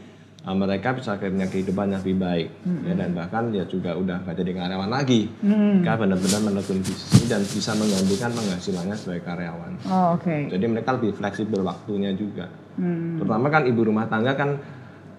mereka 0.56 0.96
bisa 0.98 1.20
punya 1.20 1.46
kehidupan 1.46 1.94
yang 1.94 2.02
lebih 2.02 2.18
baik. 2.18 2.48
Ya, 2.88 2.94
dan 2.98 3.10
bahkan 3.14 3.54
dia 3.54 3.68
juga 3.70 3.94
udah 3.94 4.24
gak 4.26 4.40
jadi 4.40 4.52
karyawan 4.56 4.90
lagi. 4.90 5.30
Mereka 5.46 5.94
benar-benar 6.00 6.42
menekuni 6.48 6.82
bisnis 6.82 7.10
ini 7.20 7.26
dan 7.30 7.42
bisa 7.46 7.72
menggantikan 7.78 8.32
penghasilannya 8.34 8.96
sebagai 8.98 9.24
karyawan. 9.28 9.72
Oh 9.92 10.18
oke. 10.18 10.36
Jadi 10.50 10.66
mereka 10.66 10.90
lebih 10.98 11.12
fleksibel 11.14 11.62
waktunya 11.62 12.16
juga. 12.18 12.50
Hmm. 12.80 13.20
Terutama 13.20 13.48
kan 13.52 13.68
ibu 13.68 13.82
rumah 13.84 14.08
tangga 14.08 14.34
kan 14.34 14.58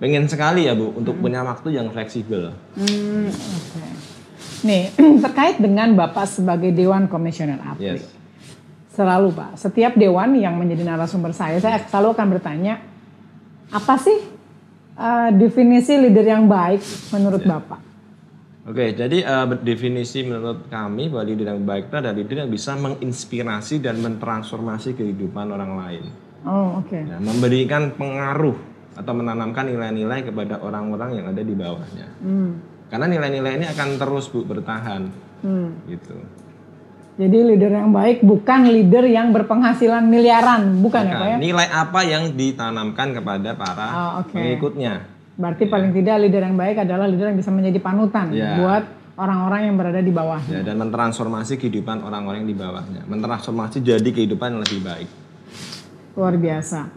pengen 0.00 0.24
sekali 0.24 0.64
ya 0.64 0.72
Bu 0.72 0.96
untuk 0.96 1.20
punya 1.20 1.44
waktu 1.44 1.76
yang 1.76 1.92
fleksibel. 1.92 2.56
Hmm, 2.74 3.28
oke. 3.28 3.84
Nih, 4.64 4.88
terkait 5.24 5.60
dengan 5.60 5.92
Bapak 5.92 6.24
sebagai 6.24 6.72
Dewan 6.72 7.06
Komisioner 7.06 7.60
APRI. 7.60 7.84
Yes. 7.84 8.08
Selalu 8.90 9.32
Pak, 9.32 9.54
setiap 9.54 9.94
dewan 9.94 10.34
yang 10.34 10.58
menjadi 10.58 10.82
narasumber 10.82 11.30
saya, 11.30 11.62
saya 11.62 11.78
selalu 11.86 12.10
akan 12.10 12.26
bertanya, 12.36 12.82
apa 13.70 13.94
sih 13.96 14.39
uh, 14.96 15.30
definisi 15.34 15.98
leader 15.98 16.26
yang 16.26 16.48
baik 16.50 16.82
menurut 17.14 17.42
Bapak? 17.44 17.90
Oke, 18.70 18.92
jadi 18.94 19.24
eh, 19.24 19.46
definisi 19.66 20.22
menurut 20.22 20.70
kami 20.70 21.10
bahwa 21.10 21.24
leader 21.26 21.56
yang 21.56 21.64
baik 21.66 21.90
itu 21.90 21.96
adalah 21.96 22.14
leader 22.14 22.36
yang 22.46 22.52
bisa 22.52 22.78
menginspirasi 22.78 23.82
dan 23.82 23.98
mentransformasi 23.98 24.94
kehidupan 24.94 25.50
orang 25.50 25.72
lain. 25.74 26.04
Oh, 26.46 26.78
oke. 26.78 26.94
Ya, 26.94 27.18
memberikan 27.18 27.90
pengaruh 27.98 28.54
atau 28.94 29.12
menanamkan 29.16 29.64
nilai-nilai 29.64 30.22
kepada 30.22 30.62
orang-orang 30.62 31.18
yang 31.18 31.26
ada 31.32 31.42
di 31.42 31.54
bawahnya. 31.56 32.06
Hmm. 32.20 32.62
Karena 32.92 33.06
nilai-nilai 33.10 33.52
ini 33.58 33.66
akan 33.70 33.88
terus 33.96 34.28
Bu 34.28 34.44
bertahan. 34.44 35.02
Hmm. 35.40 35.74
Gitu. 35.88 36.14
Jadi 37.20 37.36
leader 37.44 37.68
yang 37.68 37.92
baik 37.92 38.24
bukan 38.24 38.64
leader 38.64 39.04
yang 39.04 39.28
berpenghasilan 39.28 40.08
miliaran, 40.08 40.80
bukan, 40.80 41.04
ya 41.04 41.20
Pak 41.20 41.26
ya? 41.28 41.36
Nilai 41.36 41.68
apa 41.68 42.00
yang 42.00 42.32
ditanamkan 42.32 43.12
kepada 43.12 43.52
para 43.52 43.86
Oh, 43.92 44.10
oke. 44.24 44.32
pengikutnya? 44.32 45.04
Berarti 45.36 45.68
paling 45.68 45.92
tidak 45.92 46.16
leader 46.16 46.48
yang 46.48 46.56
baik 46.56 46.80
adalah 46.80 47.04
leader 47.04 47.28
yang 47.28 47.36
bisa 47.36 47.52
menjadi 47.52 47.76
panutan 47.76 48.32
Ya. 48.32 48.56
buat 48.56 48.84
orang-orang 49.20 49.68
yang 49.68 49.76
berada 49.76 50.00
di 50.00 50.08
bawah. 50.08 50.40
Ya, 50.48 50.64
dan 50.64 50.80
mentransformasi 50.80 51.60
kehidupan 51.60 52.00
orang-orang 52.00 52.48
yang 52.48 52.50
di 52.52 52.56
bawahnya. 52.56 53.04
Mentransformasi 53.04 53.84
jadi 53.84 54.08
kehidupan 54.08 54.56
yang 54.56 54.64
lebih 54.64 54.80
baik. 54.80 55.08
Luar 56.16 56.40
biasa. 56.40 56.88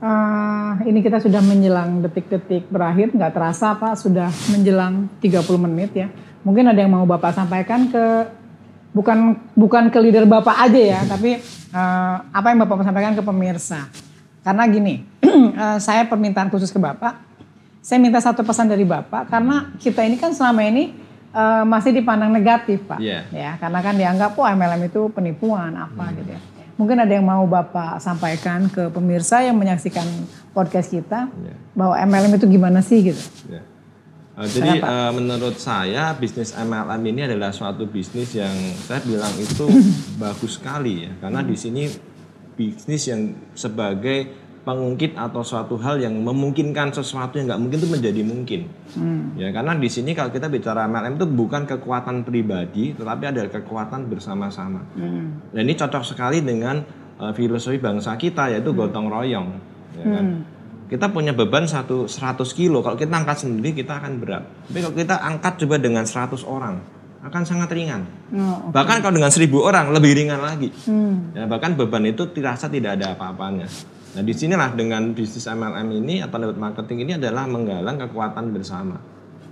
Eh, 0.00 0.72
ini 0.88 1.00
kita 1.00 1.20
sudah 1.20 1.40
menjelang 1.40 2.00
detik-detik 2.00 2.68
berakhir, 2.68 3.12
nggak 3.12 3.32
terasa 3.32 3.76
Pak, 3.76 3.96
sudah 3.96 4.28
menjelang 4.48 5.08
30 5.20 5.40
menit 5.56 5.92
ya. 5.92 6.08
Mungkin 6.40 6.68
ada 6.68 6.80
yang 6.80 6.92
mau 6.92 7.04
Bapak 7.04 7.32
sampaikan 7.32 7.88
ke 7.88 8.04
bukan 8.90 9.38
bukan 9.54 9.88
ke 9.88 9.98
leader 9.98 10.26
Bapak 10.26 10.56
aja 10.56 10.80
ya, 10.80 11.00
tapi 11.06 11.38
eh, 11.70 12.14
apa 12.30 12.46
yang 12.50 12.58
Bapak 12.62 12.74
mau 12.80 12.86
sampaikan 12.86 13.14
ke 13.14 13.22
pemirsa. 13.22 13.86
Karena 14.40 14.64
gini, 14.66 15.04
eh, 15.64 15.78
saya 15.78 16.08
permintaan 16.08 16.50
khusus 16.50 16.72
ke 16.72 16.80
Bapak, 16.80 17.16
saya 17.80 17.98
minta 18.02 18.18
satu 18.18 18.42
pesan 18.42 18.68
dari 18.68 18.84
Bapak 18.84 19.30
karena 19.30 19.72
kita 19.78 20.04
ini 20.04 20.16
kan 20.18 20.34
selama 20.34 20.64
ini 20.66 20.92
eh, 21.30 21.64
masih 21.64 21.94
dipandang 21.94 22.32
negatif 22.34 22.82
Pak. 22.84 22.98
Iya. 22.98 23.28
Ya, 23.30 23.50
karena 23.56 23.78
kan 23.80 23.94
dianggap 23.94 24.34
wah 24.34 24.50
MLM 24.52 24.90
itu 24.90 25.08
penipuan 25.14 25.72
apa 25.76 26.10
gitu 26.16 26.34
ya. 26.34 26.40
Mungkin 26.80 26.96
ada 26.96 27.12
yang 27.12 27.28
mau 27.28 27.44
Bapak 27.44 28.00
sampaikan 28.00 28.64
ke 28.72 28.88
pemirsa 28.88 29.44
yang 29.44 29.52
menyaksikan 29.60 30.04
podcast 30.56 30.88
kita 30.88 31.28
Iya. 31.28 31.54
bahwa 31.76 31.94
MLM 32.00 32.32
itu 32.40 32.46
gimana 32.48 32.80
sih 32.80 33.12
gitu. 33.12 33.20
Ya. 33.52 33.60
Uh, 34.38 34.46
jadi 34.46 34.78
uh, 34.78 35.10
menurut 35.10 35.58
saya 35.58 36.14
bisnis 36.14 36.54
MLM 36.54 37.02
ini 37.02 37.26
adalah 37.26 37.50
suatu 37.50 37.84
bisnis 37.84 38.34
yang 38.38 38.54
saya 38.78 39.02
bilang 39.02 39.34
itu 39.36 39.66
bagus 40.22 40.58
sekali 40.58 41.06
ya. 41.08 41.12
Karena 41.18 41.42
di 41.42 41.56
sini 41.58 41.90
bisnis 42.54 43.10
yang 43.10 43.34
sebagai 43.58 44.50
pengungkit 44.60 45.16
atau 45.16 45.40
suatu 45.40 45.80
hal 45.80 46.04
yang 46.04 46.12
memungkinkan 46.20 46.92
sesuatu 46.92 47.40
yang 47.40 47.48
nggak 47.48 47.60
mungkin 47.64 47.78
itu 47.80 47.88
menjadi 47.90 48.22
mungkin. 48.22 48.60
Ya 49.40 49.48
karena 49.50 49.72
di 49.74 49.88
sini 49.88 50.12
kalau 50.12 50.30
kita 50.30 50.52
bicara 50.52 50.84
MLM 50.84 51.16
itu 51.16 51.26
bukan 51.26 51.64
kekuatan 51.64 52.22
pribadi 52.28 52.92
tetapi 52.92 53.24
ada 53.24 53.48
kekuatan 53.48 54.06
bersama-sama. 54.06 54.84
Dan 55.50 55.62
ini 55.64 55.74
cocok 55.74 56.04
sekali 56.04 56.44
dengan 56.44 56.84
uh, 57.18 57.32
filosofi 57.32 57.80
bangsa 57.80 58.14
kita 58.20 58.52
yaitu 58.52 58.70
gotong 58.76 59.08
royong 59.08 59.48
ya 59.98 60.04
kan? 60.06 60.24
Kita 60.90 61.06
punya 61.14 61.30
beban 61.30 61.70
satu 61.70 62.10
100 62.10 62.42
kilo. 62.50 62.82
Kalau 62.82 62.98
kita 62.98 63.14
angkat 63.14 63.46
sendiri 63.46 63.78
kita 63.78 64.02
akan 64.02 64.18
berat. 64.18 64.42
Tapi 64.66 64.78
kalau 64.82 64.96
kita 64.98 65.22
angkat 65.22 65.62
coba 65.62 65.78
dengan 65.78 66.02
100 66.02 66.42
orang 66.42 66.82
akan 67.20 67.42
sangat 67.44 67.70
ringan. 67.70 68.02
Oh, 68.32 68.72
bahkan 68.72 68.98
kalau 69.04 69.14
dengan 69.14 69.30
1000 69.30 69.46
orang 69.60 69.92
lebih 69.94 70.18
ringan 70.18 70.40
lagi. 70.40 70.72
Hmm. 70.88 71.36
ya, 71.36 71.44
bahkan 71.46 71.76
beban 71.78 72.02
itu 72.08 72.26
dirasa 72.32 72.66
tidak 72.66 72.98
ada 72.98 73.14
apa-apanya. 73.14 73.68
Nah 74.16 74.22
di 74.24 74.32
sinilah 74.34 74.74
dengan 74.74 75.14
bisnis 75.14 75.46
MLM 75.46 75.88
ini 76.00 76.24
atau 76.24 76.42
network 76.42 76.58
marketing 76.58 77.06
ini 77.06 77.12
adalah 77.20 77.46
menggalang 77.46 78.00
kekuatan 78.00 78.50
bersama. 78.50 78.98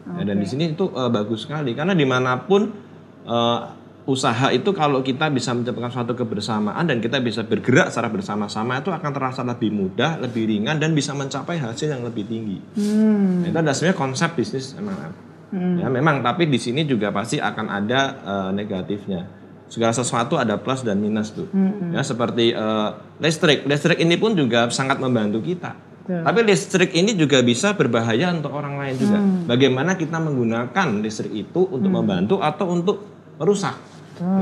Ya, 0.08 0.24
dan 0.24 0.40
di 0.40 0.48
sini 0.48 0.72
itu 0.72 0.88
eh, 0.90 1.10
bagus 1.12 1.44
sekali. 1.44 1.76
Karena 1.76 1.92
di 1.92 2.08
mana 2.08 2.40
pun 2.40 2.72
eh, 3.28 3.60
usaha 4.08 4.48
itu 4.56 4.72
kalau 4.72 5.04
kita 5.04 5.28
bisa 5.28 5.52
menciptakan 5.52 5.92
suatu 5.92 6.16
kebersamaan 6.16 6.88
dan 6.88 6.96
kita 6.96 7.20
bisa 7.20 7.44
bergerak 7.44 7.92
secara 7.92 8.08
bersama-sama 8.08 8.80
itu 8.80 8.88
akan 8.88 9.10
terasa 9.12 9.44
lebih 9.44 9.68
mudah, 9.68 10.16
lebih 10.16 10.48
ringan 10.48 10.80
dan 10.80 10.96
bisa 10.96 11.12
mencapai 11.12 11.60
hasil 11.60 11.92
yang 11.92 12.00
lebih 12.00 12.24
tinggi. 12.24 12.56
Hmm. 12.80 13.44
Nah, 13.44 13.52
itu 13.52 13.58
adalah 13.60 13.76
sebenarnya 13.76 13.98
konsep 14.00 14.32
bisnis 14.32 14.72
MLM. 14.80 15.12
Ya 15.80 15.88
memang 15.88 16.20
tapi 16.20 16.44
di 16.44 16.60
sini 16.60 16.84
juga 16.84 17.12
pasti 17.12 17.36
akan 17.36 17.66
ada 17.68 18.00
eh, 18.20 18.50
negatifnya. 18.56 19.28
Segala 19.68 19.92
sesuatu 19.92 20.40
ada 20.40 20.56
plus 20.56 20.80
dan 20.80 20.96
minus 20.96 21.36
tuh. 21.36 21.48
Ya 21.92 22.00
seperti 22.00 22.56
eh, 22.56 22.90
listrik, 23.20 23.68
listrik 23.68 24.00
ini 24.00 24.16
pun 24.16 24.32
juga 24.32 24.72
sangat 24.72 24.96
membantu 24.96 25.44
kita. 25.44 25.76
Betul. 26.08 26.24
Tapi 26.24 26.40
listrik 26.48 26.90
ini 26.96 27.12
juga 27.12 27.44
bisa 27.44 27.76
berbahaya 27.76 28.32
untuk 28.32 28.56
orang 28.56 28.80
lain 28.80 28.94
juga. 28.96 29.20
Bagaimana 29.44 30.00
kita 30.00 30.16
menggunakan 30.16 31.04
listrik 31.04 31.32
itu 31.32 31.60
untuk 31.68 31.92
membantu 31.92 32.40
atau 32.40 32.72
untuk 32.72 32.96
merusak. 33.36 33.97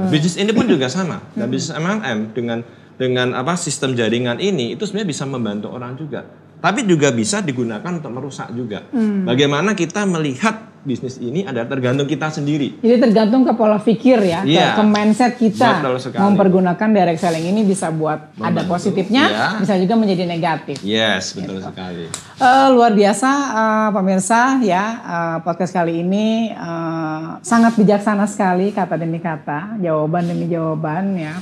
Bisnis 0.09 0.37
ini 0.41 0.51
pun 0.53 0.65
juga 0.69 0.89
sama. 0.89 1.21
Dan 1.37 1.53
bisnis 1.53 1.73
MLM 1.77 2.33
dengan 2.33 2.59
dengan 2.97 3.37
apa 3.37 3.55
sistem 3.61 3.93
jaringan 3.93 4.41
ini 4.41 4.73
itu 4.73 4.89
sebenarnya 4.89 5.09
bisa 5.09 5.25
membantu 5.29 5.69
orang 5.73 5.93
juga. 6.01 6.25
Tapi 6.67 6.83
juga 6.83 7.15
bisa 7.15 7.39
digunakan 7.39 7.87
untuk 7.93 8.11
merusak 8.11 8.51
juga. 8.51 8.91
Bagaimana 9.23 9.71
kita 9.73 10.03
melihat 10.03 10.75
bisnis 10.83 11.19
ini 11.19 11.43
adalah 11.43 11.67
tergantung 11.67 12.07
kita 12.07 12.27
sendiri. 12.29 12.79
Jadi 12.79 12.97
tergantung 13.01 13.43
ke 13.43 13.53
pola 13.53 13.75
pikir 13.77 14.19
ya, 14.21 14.43
ke- 14.43 14.49
Iya. 14.49 14.75
ke, 14.75 14.83
mindset 14.83 15.33
kita. 15.35 15.83
Mempergunakan 16.17 16.89
direct 16.89 17.19
selling 17.19 17.43
ini 17.45 17.63
bisa 17.63 17.91
buat 17.91 18.31
ada 18.35 18.63
Membantu, 18.63 18.71
positifnya, 18.73 19.25
iya. 19.27 19.47
bisa 19.59 19.75
juga 19.75 19.95
menjadi 19.95 20.23
negatif. 20.25 20.79
Yes, 20.83 21.35
betul 21.35 21.59
sekali. 21.61 22.07
Eh, 22.37 22.67
luar 22.71 22.91
biasa 22.93 23.31
eh, 23.53 23.89
pemirsa 23.93 24.41
ya 24.61 24.85
eh, 25.03 25.37
podcast 25.43 25.71
kali 25.73 26.03
ini 26.03 26.27
eh, 26.49 27.23
sangat 27.41 27.75
bijaksana 27.75 28.27
sekali 28.27 28.71
kata 28.71 28.95
demi 28.95 29.19
kata 29.19 29.79
jawaban 29.79 30.23
demi 30.25 30.47
jawaban 30.47 31.15
ya 31.17 31.35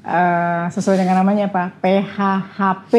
Eh, 0.00 0.64
sesuai 0.66 0.96
dengan 0.96 1.20
namanya 1.20 1.46
apa 1.46 1.76
PHHP 1.76 2.92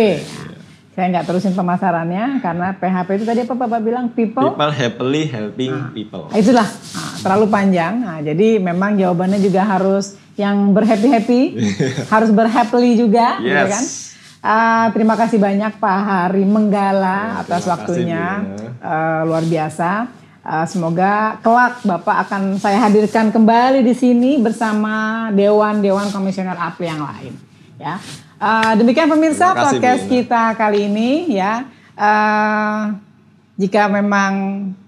saya 0.92 1.08
nggak 1.08 1.24
terusin 1.24 1.56
pemasarannya 1.56 2.44
karena 2.44 2.76
PHP 2.76 3.10
itu 3.16 3.26
tadi 3.26 3.40
apa 3.44 3.56
bapak 3.56 3.80
bilang 3.80 4.06
people 4.12 4.52
People 4.52 4.72
happily 4.72 5.24
helping 5.24 5.72
people. 5.96 6.28
Nah, 6.28 6.36
itulah 6.36 6.68
nah, 6.68 7.16
terlalu 7.24 7.46
panjang. 7.48 7.94
Nah, 8.04 8.20
jadi 8.20 8.60
memang 8.60 9.00
jawabannya 9.00 9.40
juga 9.40 9.64
harus 9.64 10.20
yang 10.36 10.72
berhappy 10.72 11.08
happy, 11.08 11.42
harus 12.14 12.32
berhappily 12.32 13.00
juga, 13.00 13.40
gitu 13.40 13.56
Yes. 13.56 13.72
kan? 13.72 13.84
Ah, 14.42 14.86
terima 14.90 15.14
kasih 15.14 15.38
banyak 15.38 15.78
Pak 15.78 15.98
Hari 16.02 16.44
Menggala 16.44 17.38
Ya, 17.38 17.46
atas 17.46 17.62
kasih, 17.62 17.72
waktunya, 17.72 18.26
Bu. 18.42 18.58
Eh, 18.82 19.22
luar 19.30 19.44
biasa. 19.46 19.90
Ah, 20.42 20.66
semoga 20.66 21.38
kelak 21.40 21.86
Bapak 21.86 22.26
akan 22.26 22.58
saya 22.58 22.82
hadirkan 22.82 23.30
kembali 23.30 23.86
di 23.86 23.94
sini 23.94 24.42
bersama 24.42 25.30
dewan-dewan 25.30 26.10
komisioner 26.10 26.58
APRI 26.58 26.86
yang 26.90 27.06
lain. 27.06 27.51
Ya, 27.82 27.98
Ah, 28.38 28.78
demikian 28.78 29.10
pemirsa 29.10 29.54
kasih, 29.54 29.78
podcast 29.78 30.04
Ina. 30.06 30.12
kita 30.14 30.44
kali 30.54 30.86
ini 30.86 31.10
ya. 31.34 31.66
Eh, 31.98 32.80
jika 33.58 33.90
memang 33.90 34.34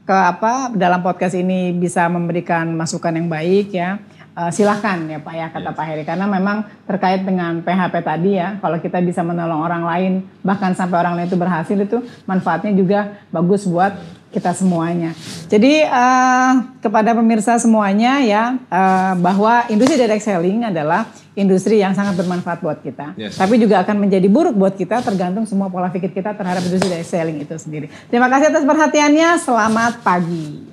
ke 0.04 0.14
apa 0.14 0.74
dalam 0.74 1.02
podcast 1.02 1.34
ini 1.34 1.74
bisa 1.74 2.06
memberikan 2.10 2.70
masukan 2.74 3.14
yang 3.14 3.30
baik 3.30 3.72
ya 3.74 3.98
eh, 4.34 4.52
silahkan 4.52 4.98
ya 5.06 5.20
Pak 5.22 5.34
ya 5.34 5.48
kata 5.54 5.72
Pak 5.74 5.86
Heri 5.86 6.04
karena 6.04 6.26
memang 6.26 6.66
terkait 6.90 7.22
dengan 7.22 7.62
PHP 7.62 7.96
tadi 8.02 8.38
ya 8.38 8.58
kalau 8.60 8.78
kita 8.82 9.00
bisa 9.00 9.22
menolong 9.22 9.62
orang 9.62 9.84
lain 9.86 10.14
bahkan 10.42 10.74
sampai 10.74 11.00
orang 11.02 11.18
lain 11.18 11.30
itu 11.30 11.38
berhasil 11.38 11.78
itu 11.78 12.02
manfaatnya 12.26 12.74
juga 12.74 13.00
bagus 13.30 13.66
buat 13.70 13.94
kita 14.34 14.50
semuanya. 14.58 15.14
Jadi 15.46 15.86
eh, 15.86 16.52
kepada 16.82 17.14
pemirsa 17.14 17.62
semuanya 17.62 18.18
ya 18.26 18.58
eh, 18.58 19.14
bahwa 19.22 19.70
industri 19.70 19.94
direct 19.94 20.26
selling 20.26 20.66
adalah 20.66 21.06
industri 21.38 21.78
yang 21.78 21.94
sangat 21.94 22.18
bermanfaat 22.18 22.60
buat 22.66 22.82
kita. 22.82 23.14
Yes. 23.14 23.38
Tapi 23.38 23.62
juga 23.62 23.86
akan 23.86 24.10
menjadi 24.10 24.26
buruk 24.26 24.58
buat 24.58 24.74
kita 24.74 25.06
tergantung 25.06 25.46
semua 25.46 25.70
pola 25.70 25.94
pikir 25.94 26.10
kita 26.10 26.34
terhadap 26.34 26.66
industri 26.66 26.90
direct 26.90 27.10
selling 27.14 27.38
itu 27.46 27.54
sendiri. 27.62 27.88
Terima 28.10 28.26
kasih 28.26 28.50
atas 28.50 28.66
perhatiannya. 28.66 29.38
Selamat 29.38 30.02
pagi. 30.02 30.66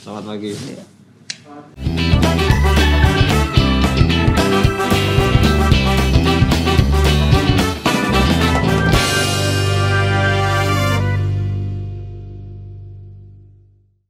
Selamat 0.00 0.24
pagi. 0.24 2.16